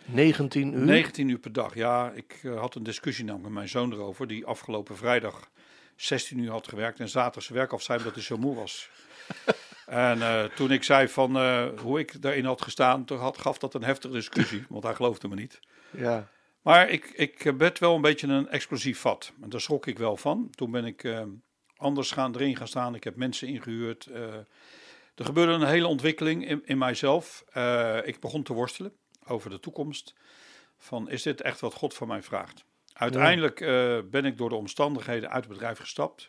[0.04, 0.84] 19 uur.
[0.84, 2.12] 19 uur per dag, ja.
[2.14, 4.26] Ik had een discussie namelijk met mijn zoon erover.
[4.26, 5.50] Die afgelopen vrijdag
[5.96, 7.00] 16 uur had gewerkt.
[7.00, 8.90] En zaterdag zijn werk afzij omdat hij zo moe was.
[9.86, 11.36] en toen ik zei van
[11.78, 14.64] hoe ik daarin had gestaan, toen had, gaf dat een heftige discussie.
[14.68, 15.60] want hij geloofde me niet.
[15.90, 16.28] Ja.
[16.62, 19.32] Maar ik, ik ben wel een beetje een explosief vat.
[19.42, 20.50] En daar schrok ik wel van.
[20.50, 21.04] Toen ben ik
[21.76, 22.94] anders gaan, erin gaan staan.
[22.94, 24.06] Ik heb mensen ingehuurd.
[24.06, 24.34] eh,
[25.14, 27.44] er gebeurde een hele ontwikkeling in, in mijzelf.
[27.52, 28.92] Eh, ik begon te worstelen
[29.26, 30.14] over de toekomst.
[30.78, 32.64] Van is dit echt wat God van mij vraagt?
[32.92, 36.28] Uiteindelijk eh, ben ik door de omstandigheden uit het bedrijf gestapt.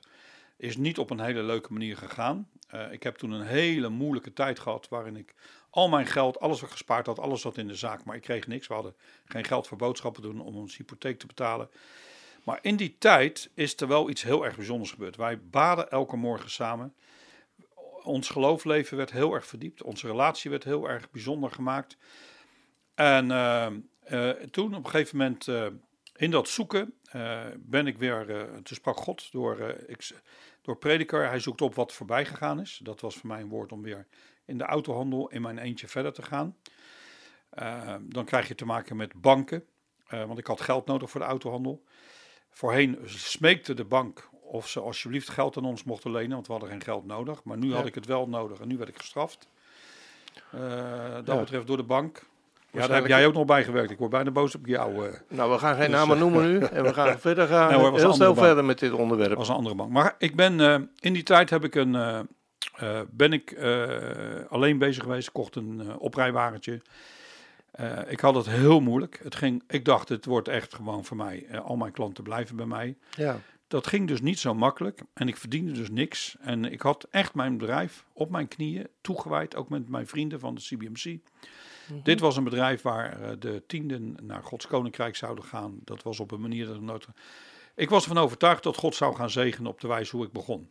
[0.58, 2.50] Is niet op een hele leuke manier gegaan.
[2.92, 5.36] Ik heb toen een hele moeilijke tijd gehad waarin ik
[5.70, 8.04] al mijn geld, alles wat ik gespaard had, alles zat in de zaak.
[8.04, 8.68] Maar ik kreeg niks.
[8.68, 8.96] We hadden
[9.26, 11.70] geen geld voor boodschappen doen om ons hypotheek te betalen.
[12.48, 15.16] Maar in die tijd is er wel iets heel erg bijzonders gebeurd.
[15.16, 16.96] Wij baden elke morgen samen.
[18.04, 19.84] Ons geloofleven werd heel erg verdiept.
[19.84, 21.98] Onze relatie werd heel erg bijzonder gemaakt.
[22.96, 23.66] En eh,
[24.02, 25.66] eh, toen op een gegeven moment eh,
[26.16, 26.94] in dat zoeken
[27.58, 30.12] ben ik weer, toen sprak God door, ik,
[30.62, 31.28] door prediker.
[31.28, 32.80] Hij zoekt op wat voorbij gegaan is.
[32.84, 34.08] Dat was voor mij een woord om weer
[34.46, 36.56] in de autohandel in mijn eentje verder te gaan.
[38.02, 39.66] Dan krijg je te maken met banken.
[40.10, 41.84] want ik had geld nodig voor de autohandel.
[42.58, 46.72] Voorheen smeekte de bank of ze alsjeblieft geld aan ons mochten lenen, want we hadden
[46.72, 47.44] geen geld nodig.
[47.44, 49.48] Maar nu had ik het wel nodig en nu werd ik gestraft.
[50.52, 50.60] Eh,
[51.14, 51.36] dat Ja.
[51.40, 52.24] betreft door de bank.
[52.72, 53.92] Ja, daar heb jij ook nog bij gewerkt.
[53.92, 55.08] Ik word bijna boos op jou.
[55.08, 56.60] eh Nou, we gaan geen Dus, namen eh, noemen nu.
[56.78, 57.80] En we gaan verder gaan.
[57.80, 58.46] Was een heel snel bank.
[58.46, 59.36] verder met dit onderwerp.
[59.38, 59.92] was een andere bank.
[59.92, 60.60] Maar ik ben
[61.00, 61.92] in die tijd heb ik een,
[63.10, 63.58] ben ik
[64.50, 65.28] alleen bezig geweest.
[65.28, 66.82] Ik kocht een oprijwagentje.
[67.78, 69.20] Eh, ik had het heel moeilijk.
[69.24, 71.46] Het ging, ik dacht, het wordt echt gewoon voor mij.
[71.50, 72.98] eh, al mijn klanten blijven bij mij.
[73.10, 73.40] Ja.
[73.68, 75.02] Dat ging dus niet zo makkelijk.
[75.14, 76.36] En ik verdiende dus niks.
[76.40, 79.56] En ik had echt mijn bedrijf op mijn knieën toegewijd.
[79.56, 81.20] Ook met mijn vrienden van de CBMC.
[82.04, 85.80] Dit was een bedrijf waar eh, de tienden naar Gods Koninkrijk zouden gaan.
[85.84, 87.08] Dat was op een manier dat ik nooit...
[87.76, 90.70] Ik was ervan overtuigd dat God zou gaan zegenen op de wijze hoe ik begon.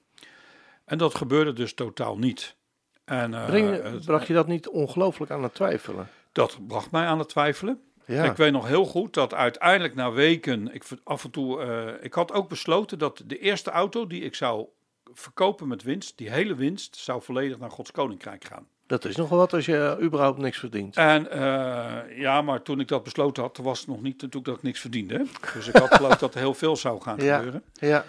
[0.85, 2.57] En dat gebeurde dus totaal niet.
[3.05, 6.09] En, Breng, bracht je dat niet ongelooflijk aan het twijfelen?
[6.37, 7.81] Dat bracht mij aan het twijfelen.
[8.07, 8.25] Ja.
[8.25, 12.13] Ik weet nog heel goed dat uiteindelijk na weken, ik af en toe, eh, ik
[12.13, 14.67] had ook besloten dat de eerste auto die ik zou
[15.13, 16.19] verkopen met winst.
[16.19, 18.67] Die hele winst zou volledig naar Gods koninkrijk gaan.
[18.87, 20.97] Dat is nogal wat als je überhaupt niks verdient.
[20.97, 24.57] En eh, ja, maar toen ik dat besloten had, was het nog niet natuurlijk dat
[24.57, 25.27] ik niks verdiende.
[25.55, 27.37] Dus ik had geloofd dat er heel veel zou gaan Ja.
[27.37, 27.63] gebeuren.
[27.73, 28.05] Ja,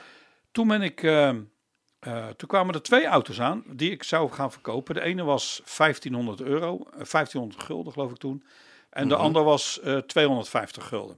[0.51, 1.33] Toen ben ik, eh,
[1.99, 4.95] eh, toen kwamen er twee auto's aan die ik zou gaan verkopen.
[4.95, 8.43] De ene was 1500 euro, eh, 1500 gulden geloof ik toen.
[8.89, 9.23] En de Mhm.
[9.23, 11.17] ander was eh 250 gulden.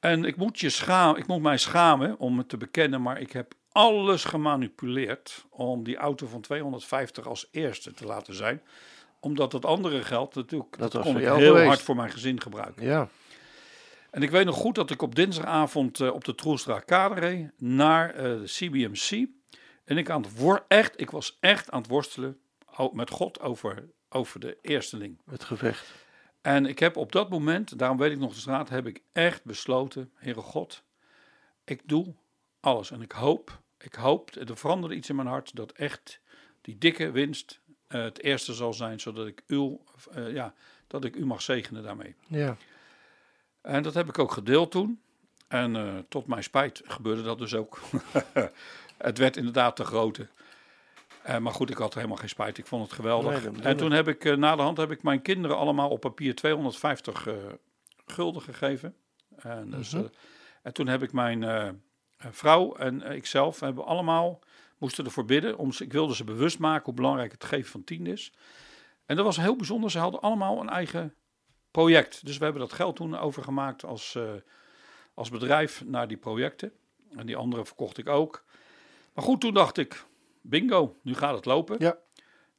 [0.00, 3.32] En ik moet, je schaam, ik moet mij schamen om het te bekennen, maar ik
[3.32, 8.62] heb alles gemanipuleerd om die auto van 250 als eerste te laten zijn.
[9.20, 11.66] Omdat het andere geld natuurlijk, Dat dat, kon ik heel geweest.
[11.66, 12.84] hard voor mijn gezin gebruiken.
[12.84, 13.08] ja.
[14.10, 17.50] En ik weet nog goed dat ik op dinsdagavond eh, op de Troelstra Kade reed
[17.56, 19.26] naar eh, de CBMC.
[19.88, 22.38] En ik, aan het echt, ik was echt aan het worstelen
[22.92, 25.20] met God over, over de eersteling.
[25.30, 25.94] het gevecht.
[26.40, 29.44] En ik heb op dat moment, daarom weet ik nog de straat, heb ik echt
[29.44, 30.82] besloten, Heere God,
[31.64, 32.14] ik doe
[32.60, 32.90] alles.
[32.90, 36.20] En ik hoop, ik hoop, er veranderde iets in mijn hart, dat echt
[36.60, 39.80] die dikke winst eh, het eerste zal zijn, zodat ik, uw,
[40.10, 40.54] eh, ja,
[40.86, 42.14] dat ik u mag zegenen daarmee.
[42.26, 42.56] Ja.
[43.60, 45.00] En dat heb ik ook gedeeld toen.
[45.48, 47.80] En eh, tot mijn spijt gebeurde dat dus ook.
[48.98, 50.28] het werd inderdaad te grote.
[51.22, 52.58] Eh, maar goed, ik had er helemaal geen spijt.
[52.58, 53.50] Ik vond het geweldig.
[53.50, 56.00] Nee, en toen heb ik, eh, na de hand heb ik mijn kinderen allemaal op
[56.00, 57.34] papier 250 eh,
[58.06, 58.94] gulden gegeven.
[59.36, 60.06] En, dus, Mhm.
[60.62, 61.80] en toen heb ik mijn
[62.18, 64.40] vrouw en ikzelf hebben allemaal
[64.78, 65.58] moesten ervoor bidden.
[65.58, 68.32] Om, ik wilde ze bewust maken hoe belangrijk het geven van tien is.
[69.06, 69.90] En dat was heel bijzonder.
[69.90, 71.14] Ze hadden allemaal een eigen
[71.70, 72.26] project.
[72.26, 74.18] Dus we hebben dat geld toen overgemaakt als,
[75.14, 76.72] als bedrijf naar die projecten.
[77.16, 78.44] En die andere verkocht ik ook.
[79.18, 80.04] Maar goed, toen dacht ik,
[80.42, 81.76] bingo, nu gaat het lopen.
[81.78, 81.96] Ja.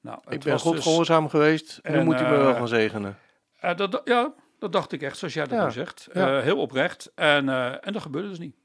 [0.02, 2.56] Nou, het Ik ben goed dus- gehoorzaam geweest en, nu moet hij me wel eh,
[2.56, 3.18] gaan zegenen.
[3.60, 6.10] eh, dat, ja, dat dacht ik echt, zoals jij dat Ja, nu zegt.
[6.14, 6.38] ja.
[6.38, 7.12] Eh, heel oprecht.
[7.16, 8.56] En, eh, en dat gebeurde dus niet.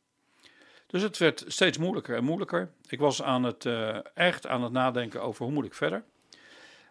[0.86, 2.70] Dus het werd steeds moeilijker en moeilijker.
[2.88, 6.04] Ik was aan het, eh, echt aan het nadenken over hoe moet ik verder.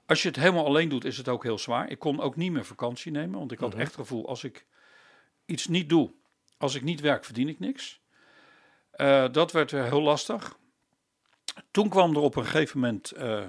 [0.06, 1.90] Als je het helemaal alleen doet, is het ook heel zwaar.
[1.90, 3.80] Ik kon ook niet meer vakantie nemen, want ik had Mhm.
[3.80, 4.66] echt het gevoel, als ik
[5.46, 6.12] iets niet doe,
[6.58, 8.02] als ik niet werk, verdien ik niks.
[8.92, 10.58] Eh, dat werd heel lastig.
[11.74, 13.46] Toen kwam er op een gegeven moment eh,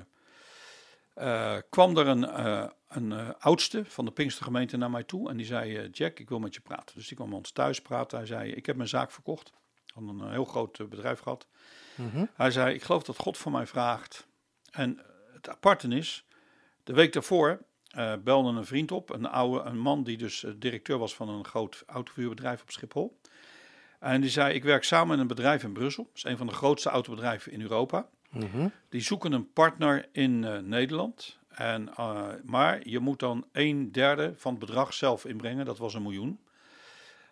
[1.15, 5.47] eh, kwam er een, eh, een oudste van de Pinkstergemeente naar mij toe en die
[5.47, 6.97] zei: Jack, ik wil met je praten.
[6.97, 8.19] Dus die kwam ons thuis praten.
[8.19, 9.53] Hij zei: Ik heb mijn zaak verkocht.
[9.95, 11.47] Had een heel groot bedrijf gehad.
[11.95, 12.25] Mhm.
[12.35, 14.27] Hij zei: Ik geloof dat God van mij vraagt.
[14.71, 15.01] En
[15.33, 16.27] het aparte is,
[16.85, 17.65] de week daarvoor
[18.25, 21.83] belde een vriend op, een oude een man die dus directeur was van een groot
[21.87, 23.19] autoverhuurbedrijf op Schiphol.
[23.99, 26.05] En die zei: Ik werk samen in een bedrijf in Brussel.
[26.05, 28.09] Dat is een van de grootste autobedrijven in Europa.
[28.35, 28.69] Mhm.
[28.89, 31.39] Die zoeken een partner in eh, Nederland.
[31.49, 35.65] En, eh, maar je moet dan een derde van het bedrag zelf inbrengen.
[35.65, 36.39] Dat was een miljoen.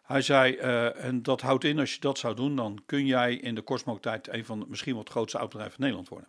[0.02, 3.34] Hij zei, eh, en dat houdt in, als je dat zou doen, dan kun jij
[3.34, 6.28] in de kortsmoot-tijd een van de misschien wel grootste autobedrijven van Nederland worden.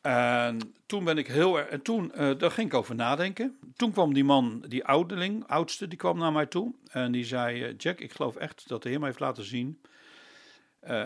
[0.00, 3.58] En toen ben ik heel erg, en toen, daar ging ik over nadenken.
[3.76, 6.74] Toen kwam die man, die ouderling, oudste, die kwam naar mij toe.
[6.90, 9.80] En die zei, Jack, ik geloof echt dat de Heer me heeft laten zien.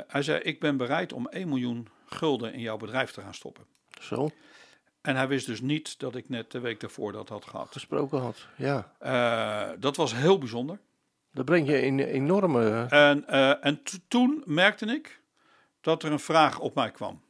[0.06, 3.64] Hij zei, ik ben bereid om 1 miljoen gulden in jouw bedrijf te gaan stoppen.
[4.00, 4.30] Zo,
[5.00, 7.68] En hij wist dus niet dat ik net de week daarvoor dat had gehad.
[7.72, 8.46] gesproken had.
[8.56, 10.78] Ja, Eh, dat was heel bijzonder.
[11.32, 12.86] dat brengt je in enorme...
[12.88, 15.20] En, eh, en to- toen merkte ik
[15.80, 17.24] dat er een vraag op mij kwam.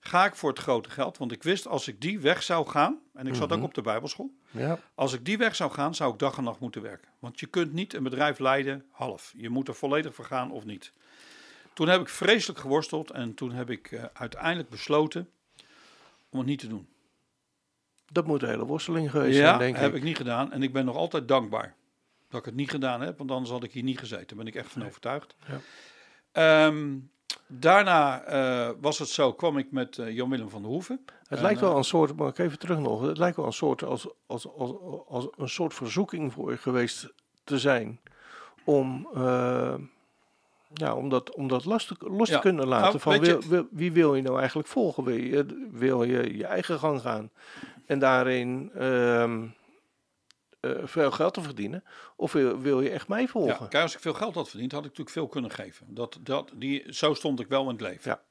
[0.00, 1.18] Ga ik voor het grote geld?
[1.18, 3.58] Want ik wist als ik die weg zou gaan, en ik zat Mhm.
[3.58, 4.30] ook op de Bijbelschool.
[4.50, 7.08] Ja, Als ik die weg zou gaan, zou ik dag en nacht moeten werken.
[7.18, 9.32] Want je kunt niet een bedrijf leiden half.
[9.36, 10.92] Je moet er volledig voor gaan of niet.
[11.74, 15.30] Toen heb ik vreselijk geworsteld en toen heb ik eh, uiteindelijk besloten
[16.30, 16.88] om het niet te doen.
[18.10, 19.96] dat moet een hele worsteling geweest ja, zijn, denk heb ik.
[19.96, 20.52] ik niet gedaan.
[20.52, 21.74] En ik ben nog altijd dankbaar
[22.28, 24.26] dat ik het niet gedaan heb, want anders had ik hier niet gezeten.
[24.26, 25.36] Daar ben ik echt van overtuigd.
[25.46, 25.60] Ja.
[26.32, 26.98] Ehm,
[27.46, 31.00] daarna eh, was het zo, kwam ik met eh, Jan-Willem van der Hoeven.
[31.28, 33.52] Het En, lijkt wel een soort, maar ik even terug nog, het lijkt wel een
[33.52, 34.72] soort, als, als, als,
[35.06, 37.12] als een soort verzoeking voor je geweest
[37.44, 38.00] te zijn
[38.64, 39.08] om,
[40.74, 42.86] ja, om, dat, om dat los te, los te Ja, kunnen laten.
[42.86, 45.04] nou, van wil, wil- wie wil je nou eigenlijk volgen?
[45.04, 47.30] Wil je, wil je je eigen gang gaan
[47.86, 49.46] en daarin ehm,
[50.60, 51.84] eh, veel geld te verdienen?
[52.16, 53.68] Of wil, wil je echt mij Ja, volgen?
[53.68, 55.86] kijk, als ik veel geld had verdiend, had ik natuurlijk veel kunnen geven.
[55.94, 58.10] Dat, dat, die, zo stond ik wel in het leven.
[58.10, 58.22] Ja.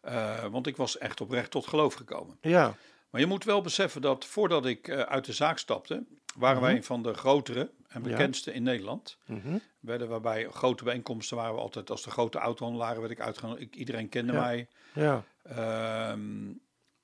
[0.00, 2.38] Eh, want ik was echt oprecht tot geloof gekomen.
[2.40, 2.74] Ja,
[3.10, 6.04] Maar je moet wel beseffen dat voordat ik eh, uit de zaak stapte,
[6.36, 6.78] waren wij Mhm.
[6.78, 8.08] een van de grotere en Ja.
[8.08, 9.18] bekendste in Nederland.
[9.26, 9.58] mhm.
[9.80, 13.62] Werden waarbij grote bijeenkomsten waren we altijd als de grote autohandelaren werd ik uitgenodigd.
[13.62, 14.40] Ik, iedereen kende Ja.
[14.40, 14.68] mij.
[14.94, 16.50] ja, Ehm,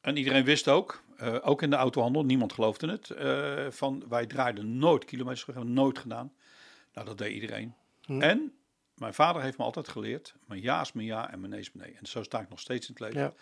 [0.01, 4.27] en iedereen wist ook, eh, ook in de autohandel, niemand geloofde het, eh, van wij
[4.27, 6.33] draaiden nooit kilometers, we hebben nooit gedaan.
[6.93, 7.75] Nou, dat deed iedereen.
[8.05, 8.21] Hm.
[8.23, 8.53] En
[8.95, 11.73] mijn vader heeft me altijd geleerd, mijn ja is mijn ja en mijn nee is
[11.73, 11.99] mijn nee.
[12.01, 13.21] En zo sta ik nog steeds in het leven.
[13.21, 13.33] Ja.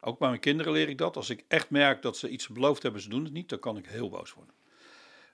[0.00, 1.16] Ook bij mijn kinderen leer ik dat.
[1.16, 3.76] Als ik echt merk dat ze iets beloofd hebben, ze doen het niet, dan kan
[3.76, 4.54] ik heel boos worden.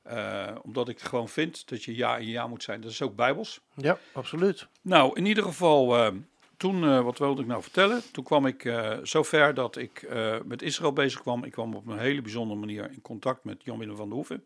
[0.09, 2.81] Eh, omdat ik gewoon vind dat je ja en ja moet zijn.
[2.81, 3.61] Dat is ook bijbels.
[3.75, 4.67] Ja, absoluut.
[4.83, 6.13] Nou, in ieder geval, eh,
[6.57, 8.03] toen, eh, wat wilde ik nou vertellen?
[8.13, 10.09] Toen kwam ik zover dat ik
[10.45, 11.45] met Israël bezig kwam.
[11.45, 14.45] Ik kwam op een hele bijzondere manier in contact met Jan-Willem van der Hoeven.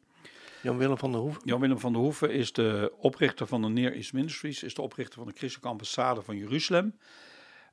[0.63, 1.43] Jan-Willem van der Hoeven.
[1.45, 5.15] Jan-Willem van der Hoeven is de oprichter van de Near East Ministries, is de oprichter
[5.19, 6.99] van de Christelijke Ambassade van Jeruzalem.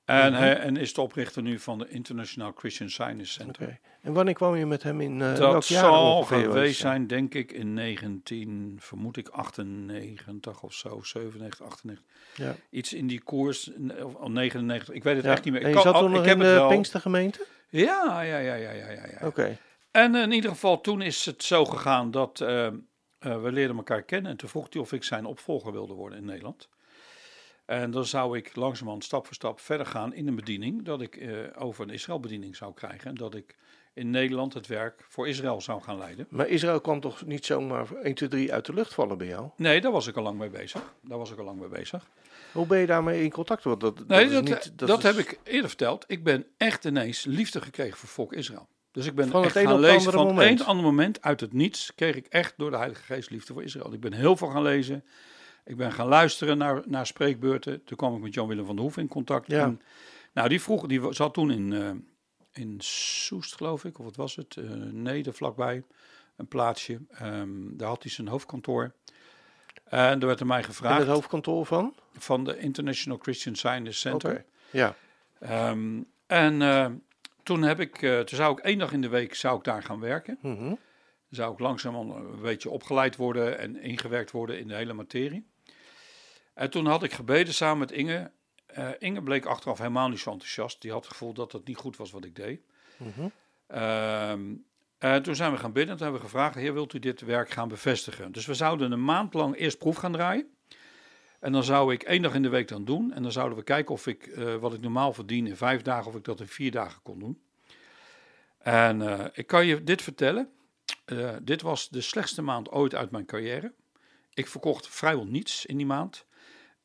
[0.06, 3.64] En, hij, en is de oprichter nu van de International Christian Science Center.
[3.64, 3.80] Oké.
[4.02, 7.74] En wanneer kwam je met hem in uh, Dat zal geweest zijn, denk ik, in
[7.74, 12.06] 19, vermoed ik, 98 of zo, 97, 98.
[12.36, 12.56] Ja.
[12.70, 13.72] Iets in die koers,
[14.04, 15.32] of of 99, ik weet het Ja.
[15.32, 15.62] echt niet meer.
[15.62, 16.66] En je kan, zat toen nog in de.
[16.70, 17.46] Pinkstergemeente?
[17.70, 19.06] Ja, ja, ja, ja, ja, ja.
[19.20, 19.28] ja.
[19.28, 19.58] Oké.
[19.92, 22.74] En in ieder geval, toen is het zo gegaan dat eh, eh,
[23.20, 24.32] we leerden elkaar kennen.
[24.32, 26.70] En toen vroeg hij of ik zijn opvolger wilde worden in Nederland.
[27.66, 30.84] En dan zou ik langzamerhand stap voor stap verder gaan in een bediening.
[30.86, 31.28] Dat ik
[31.58, 33.10] over een Israël-bediening zou krijgen.
[33.10, 33.56] En dat ik
[34.00, 36.28] in Nederland het werk voor Israël zou gaan leiden.
[36.30, 39.50] Maar Israël kwam toch niet zomaar 1, 2, 3 uit de lucht vallen bij jou?
[39.56, 40.94] Nee, daar was ik al lang mee bezig.
[41.02, 42.08] Daar was ik al lang mee bezig.
[42.52, 43.64] Hoe ben je daarmee in contact?
[43.64, 46.04] Want dat, Nee, dat, niet, dat, is- heb ik eerder verteld.
[46.08, 48.68] Ik ben echt ineens liefde gekregen voor volk Israël.
[48.92, 49.98] Dus ik ben Van het echt gaan het lezen.
[49.98, 50.60] andere Van het moment.
[50.60, 53.64] een ander moment, uit het niets, kreeg ik echt door de Heilige Geest liefde voor
[53.64, 53.94] Israël.
[53.94, 55.04] Ik ben heel veel gaan lezen.
[55.66, 57.84] Ik ben gaan luisteren naar, naar spreekbeurten.
[57.84, 59.48] Toen kwam ik met Jan-Willem van der Hoef in contact.
[59.48, 59.64] Ja.
[59.64, 59.82] En,
[60.34, 61.90] nou, die vroeg, die zat toen in, eh,
[62.54, 64.56] in Soest, geloof ik, of wat was het?
[64.92, 65.84] Nee, er vlakbij,
[66.36, 67.00] een plaatsje.
[67.10, 68.92] Ehm, daar had hij zijn hoofdkantoor.
[69.84, 71.96] En er werd aan mij En gevraagd het hoofdkantoor van?
[72.18, 74.46] van de International Christian Science Center.
[74.70, 74.96] Ja.
[75.40, 76.86] Ehm, en eh,
[77.44, 80.00] toen heb ik, toen zou ik één dag in de week zou ik daar gaan
[80.00, 80.38] werken.
[80.42, 80.64] Mhm.
[80.64, 80.78] Dan
[81.30, 85.48] zou ik langzaam een beetje opgeleid worden en ingewerkt worden in de hele materie.
[86.54, 88.32] En toen had ik gebeden samen met Inge.
[88.74, 90.82] Eh, Inge bleek achteraf helemaal niet zo enthousiast.
[90.82, 92.62] Die had het gevoel dat het niet goed was wat ik deed.
[92.98, 93.28] Mhm.
[93.68, 94.42] Ehm,
[94.98, 95.96] en toen zijn we gaan bidden.
[95.96, 98.32] Toen hebben we gevraagd: Heer, wilt u dit werk gaan bevestigen?
[98.32, 100.48] Dus we zouden een maand lang eerst proef gaan draaien.
[101.40, 103.14] En dan zou ik één dag in de week dan doen.
[103.14, 106.08] En dan zouden we kijken of ik eh, wat ik normaal verdien in vijf dagen,
[106.08, 107.42] of ik dat in vier dagen kon doen.
[108.58, 110.50] En eh, ik kan je dit vertellen.
[111.06, 113.74] Eh, dit was de slechtste maand ooit uit mijn carrière.
[114.34, 116.26] Ik verkocht vrijwel niets in die maand.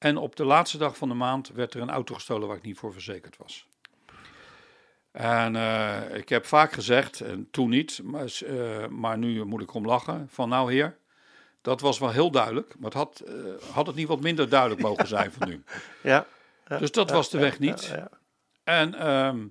[0.05, 2.63] En op de laatste dag van de maand werd er een auto gestolen waar ik
[2.63, 3.69] niet voor verzekerd was.
[5.11, 9.75] En eh, ik heb vaak gezegd, en toen niet, maar, eh, maar nu moet ik
[9.75, 10.97] om lachen, van nou heer,
[11.63, 12.75] dat was wel heel duidelijk.
[12.79, 13.35] Maar het had, eh,
[13.73, 15.63] had het niet wat minder duidelijk mogen zijn van nu.
[16.03, 16.27] Ja.
[16.69, 16.79] Ja.
[16.79, 17.85] Dus dat Ja, was de weg niet.
[17.85, 18.09] ja.
[18.65, 19.47] En ehm,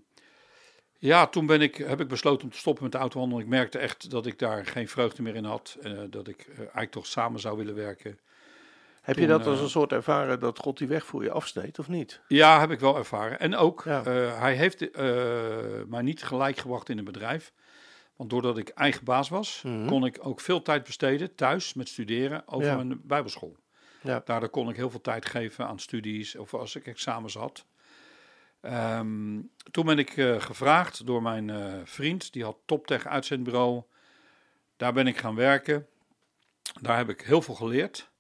[0.98, 3.40] ja, toen ben ik, heb ik besloten om te stoppen met de autohandel.
[3.40, 5.78] Ik merkte echt dat ik daar geen vreugde meer in had.
[6.10, 8.20] dat ik eigenlijk toch samen zou willen werken.
[9.04, 11.80] Heb je dat als eh, een soort ervaren dat God die weg voor je afsneed
[11.80, 12.22] of niet?
[12.28, 13.40] Ja, heb ik wel ervaren.
[13.40, 14.04] En ook, Ja.
[14.06, 15.06] eh, hij heeft eh,
[15.88, 17.54] mij niet gelijk gebracht in het bedrijf.
[18.16, 19.88] Want doordat ik eigen baas was, Mhm.
[19.88, 22.76] kon ik ook veel tijd besteden thuis met studeren over Ja.
[22.76, 23.56] mijn bijbelschool.
[24.02, 24.22] Ja.
[24.26, 27.66] Daardoor kon ik heel veel tijd geven aan studies of als ik examens had.
[28.62, 29.40] Ehm,
[29.72, 31.52] toen ben ik gevraagd door mijn
[31.88, 33.82] vriend, die had Toptech uitzendbureau.
[34.78, 35.88] Daar ben ik gaan werken.
[36.82, 38.12] Daar heb ik heel veel geleerd.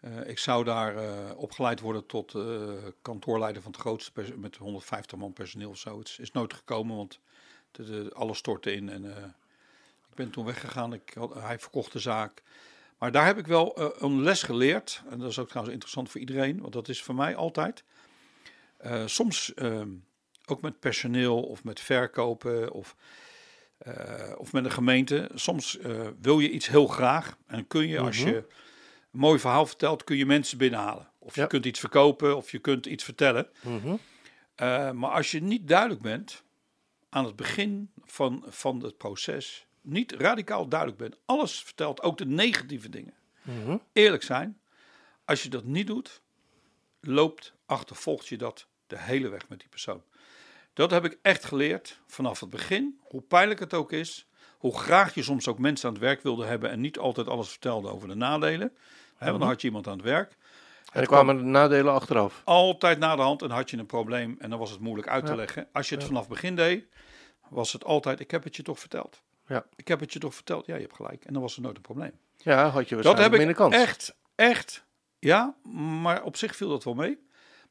[0.00, 2.68] Eh, ik zou daar eh, opgeleid worden tot eh,
[3.02, 5.98] kantoorleider van het grootste met 150 man personeel of zo.
[5.98, 7.20] Het is, nooit gekomen, want
[7.70, 8.88] de, de- alles stortte in.
[8.88, 9.04] En
[10.10, 10.92] ik ben toen weggegaan.
[10.92, 12.42] Ik had, hij verkocht de zaak.
[12.98, 15.02] Maar daar heb ik wel een les geleerd.
[15.10, 17.84] En dat is ook trouwens interessant voor iedereen, want dat is voor mij altijd.
[19.06, 19.52] Soms
[20.46, 22.96] ook met personeel of met verkopen of,
[24.36, 25.30] of met een gemeente.
[25.34, 25.78] Soms
[26.20, 27.36] wil je iets heel graag.
[27.46, 28.28] En kun je, als Mhm.
[28.28, 28.44] je
[29.12, 31.08] een mooi verhaal vertelt, kun je mensen binnenhalen.
[31.18, 31.46] Of je Ja.
[31.46, 33.48] kunt iets verkopen of je kunt iets vertellen.
[33.62, 33.96] Mhm.
[34.54, 36.42] Eh, maar als je niet duidelijk bent
[37.08, 42.26] aan het begin van, van het proces, niet radicaal duidelijk bent, alles vertelt, ook de
[42.26, 43.76] negatieve dingen, Mhm.
[43.92, 44.60] eerlijk zijn,
[45.24, 46.22] als je dat niet doet,
[47.00, 50.02] loopt, achtervolgt je dat de hele weg met die persoon.
[50.72, 54.26] Dat heb ik echt geleerd vanaf het begin, hoe pijnlijk het ook is,
[54.58, 57.48] hoe graag je soms ook mensen aan het werk wilde hebben en niet altijd alles
[57.48, 58.76] vertelde over de nadelen.
[59.28, 60.36] Want dan had je iemand aan het werk.
[60.92, 62.42] En er kwamen de nadelen achteraf.
[62.44, 65.24] Altijd na de hand en had je een probleem en dan was het moeilijk uit
[65.24, 65.36] te Ja.
[65.36, 65.68] leggen.
[65.72, 66.84] Als je het vanaf begin deed,
[67.48, 69.20] was het altijd, ik heb het je toch verteld.
[69.46, 69.64] Ja.
[69.76, 70.66] Ik heb het je toch verteld.
[70.66, 71.24] Ja, je hebt gelijk.
[71.24, 72.12] En dan was er nooit een probleem.
[72.36, 73.74] Ja, had je Dat waarschijnlijk heb ik minder kans.
[73.74, 74.84] echt, echt,
[75.18, 75.54] ja,
[76.02, 77.18] maar op zich viel dat wel mee.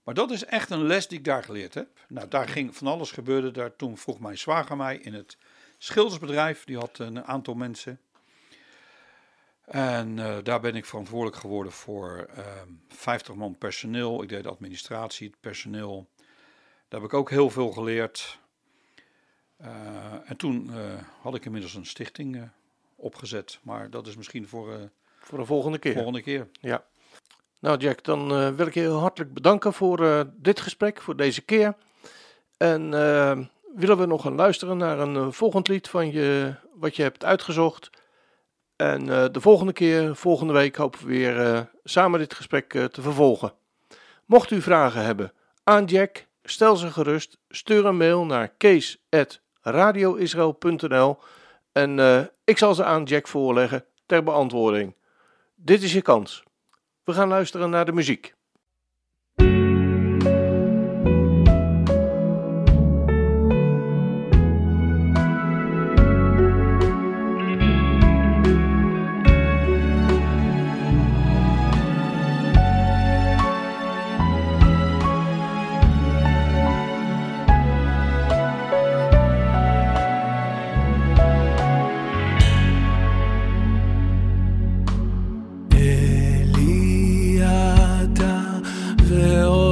[0.03, 1.87] Maar dat is echt een les die ik daar geleerd heb.
[2.07, 3.53] Nou, daar ging van alles gebeuren.
[3.53, 5.37] Daar, toen vroeg mijn zwager mij in het
[5.77, 6.63] schildersbedrijf.
[6.63, 7.99] Die had een aantal mensen.
[9.69, 14.23] En eh, daar ben ik verantwoordelijk geworden voor ehm 50 man personeel.
[14.23, 16.07] Ik deed de administratie, het personeel.
[16.87, 18.39] Daar heb ik ook heel veel geleerd.
[19.57, 19.69] Eh,
[20.25, 20.79] en toen eh,
[21.21, 22.49] had ik inmiddels een stichting
[22.95, 23.59] opgezet.
[23.61, 24.89] Maar dat is misschien voor de
[25.19, 25.93] Voor de volgende keer.
[25.93, 26.47] volgende keer.
[26.59, 26.83] Ja.
[27.59, 31.75] Nou Jack, dan wil ik je heel hartelijk bedanken voor dit gesprek, voor deze keer.
[32.57, 32.89] En
[33.75, 37.89] willen we nog gaan luisteren naar een volgend lied van je, wat je hebt uitgezocht.
[38.79, 42.83] En eh, de volgende keer, volgende week, hopen we weer eh, samen dit gesprek eh,
[42.83, 43.53] te vervolgen.
[44.25, 45.31] Mocht u vragen hebben
[45.63, 47.37] aan Jack, stel ze gerust.
[47.49, 51.17] Stuur een mail naar kees.radioisrael.nl
[51.71, 51.99] en
[52.43, 54.95] ik zal ze aan Jack voorleggen ter beantwoording.
[55.55, 56.43] Dit is je kans.
[57.03, 58.37] We gaan luisteren naar de muziek.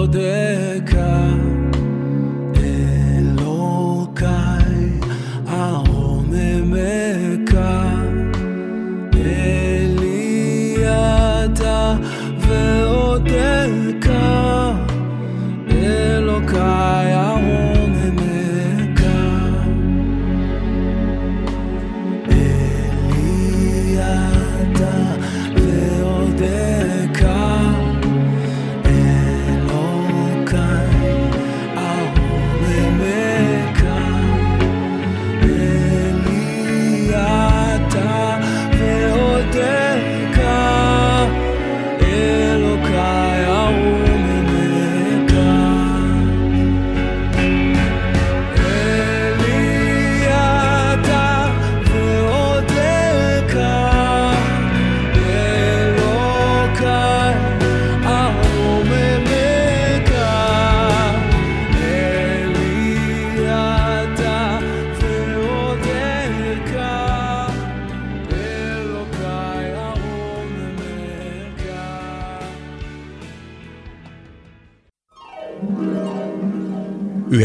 [0.08, 1.47] Deca.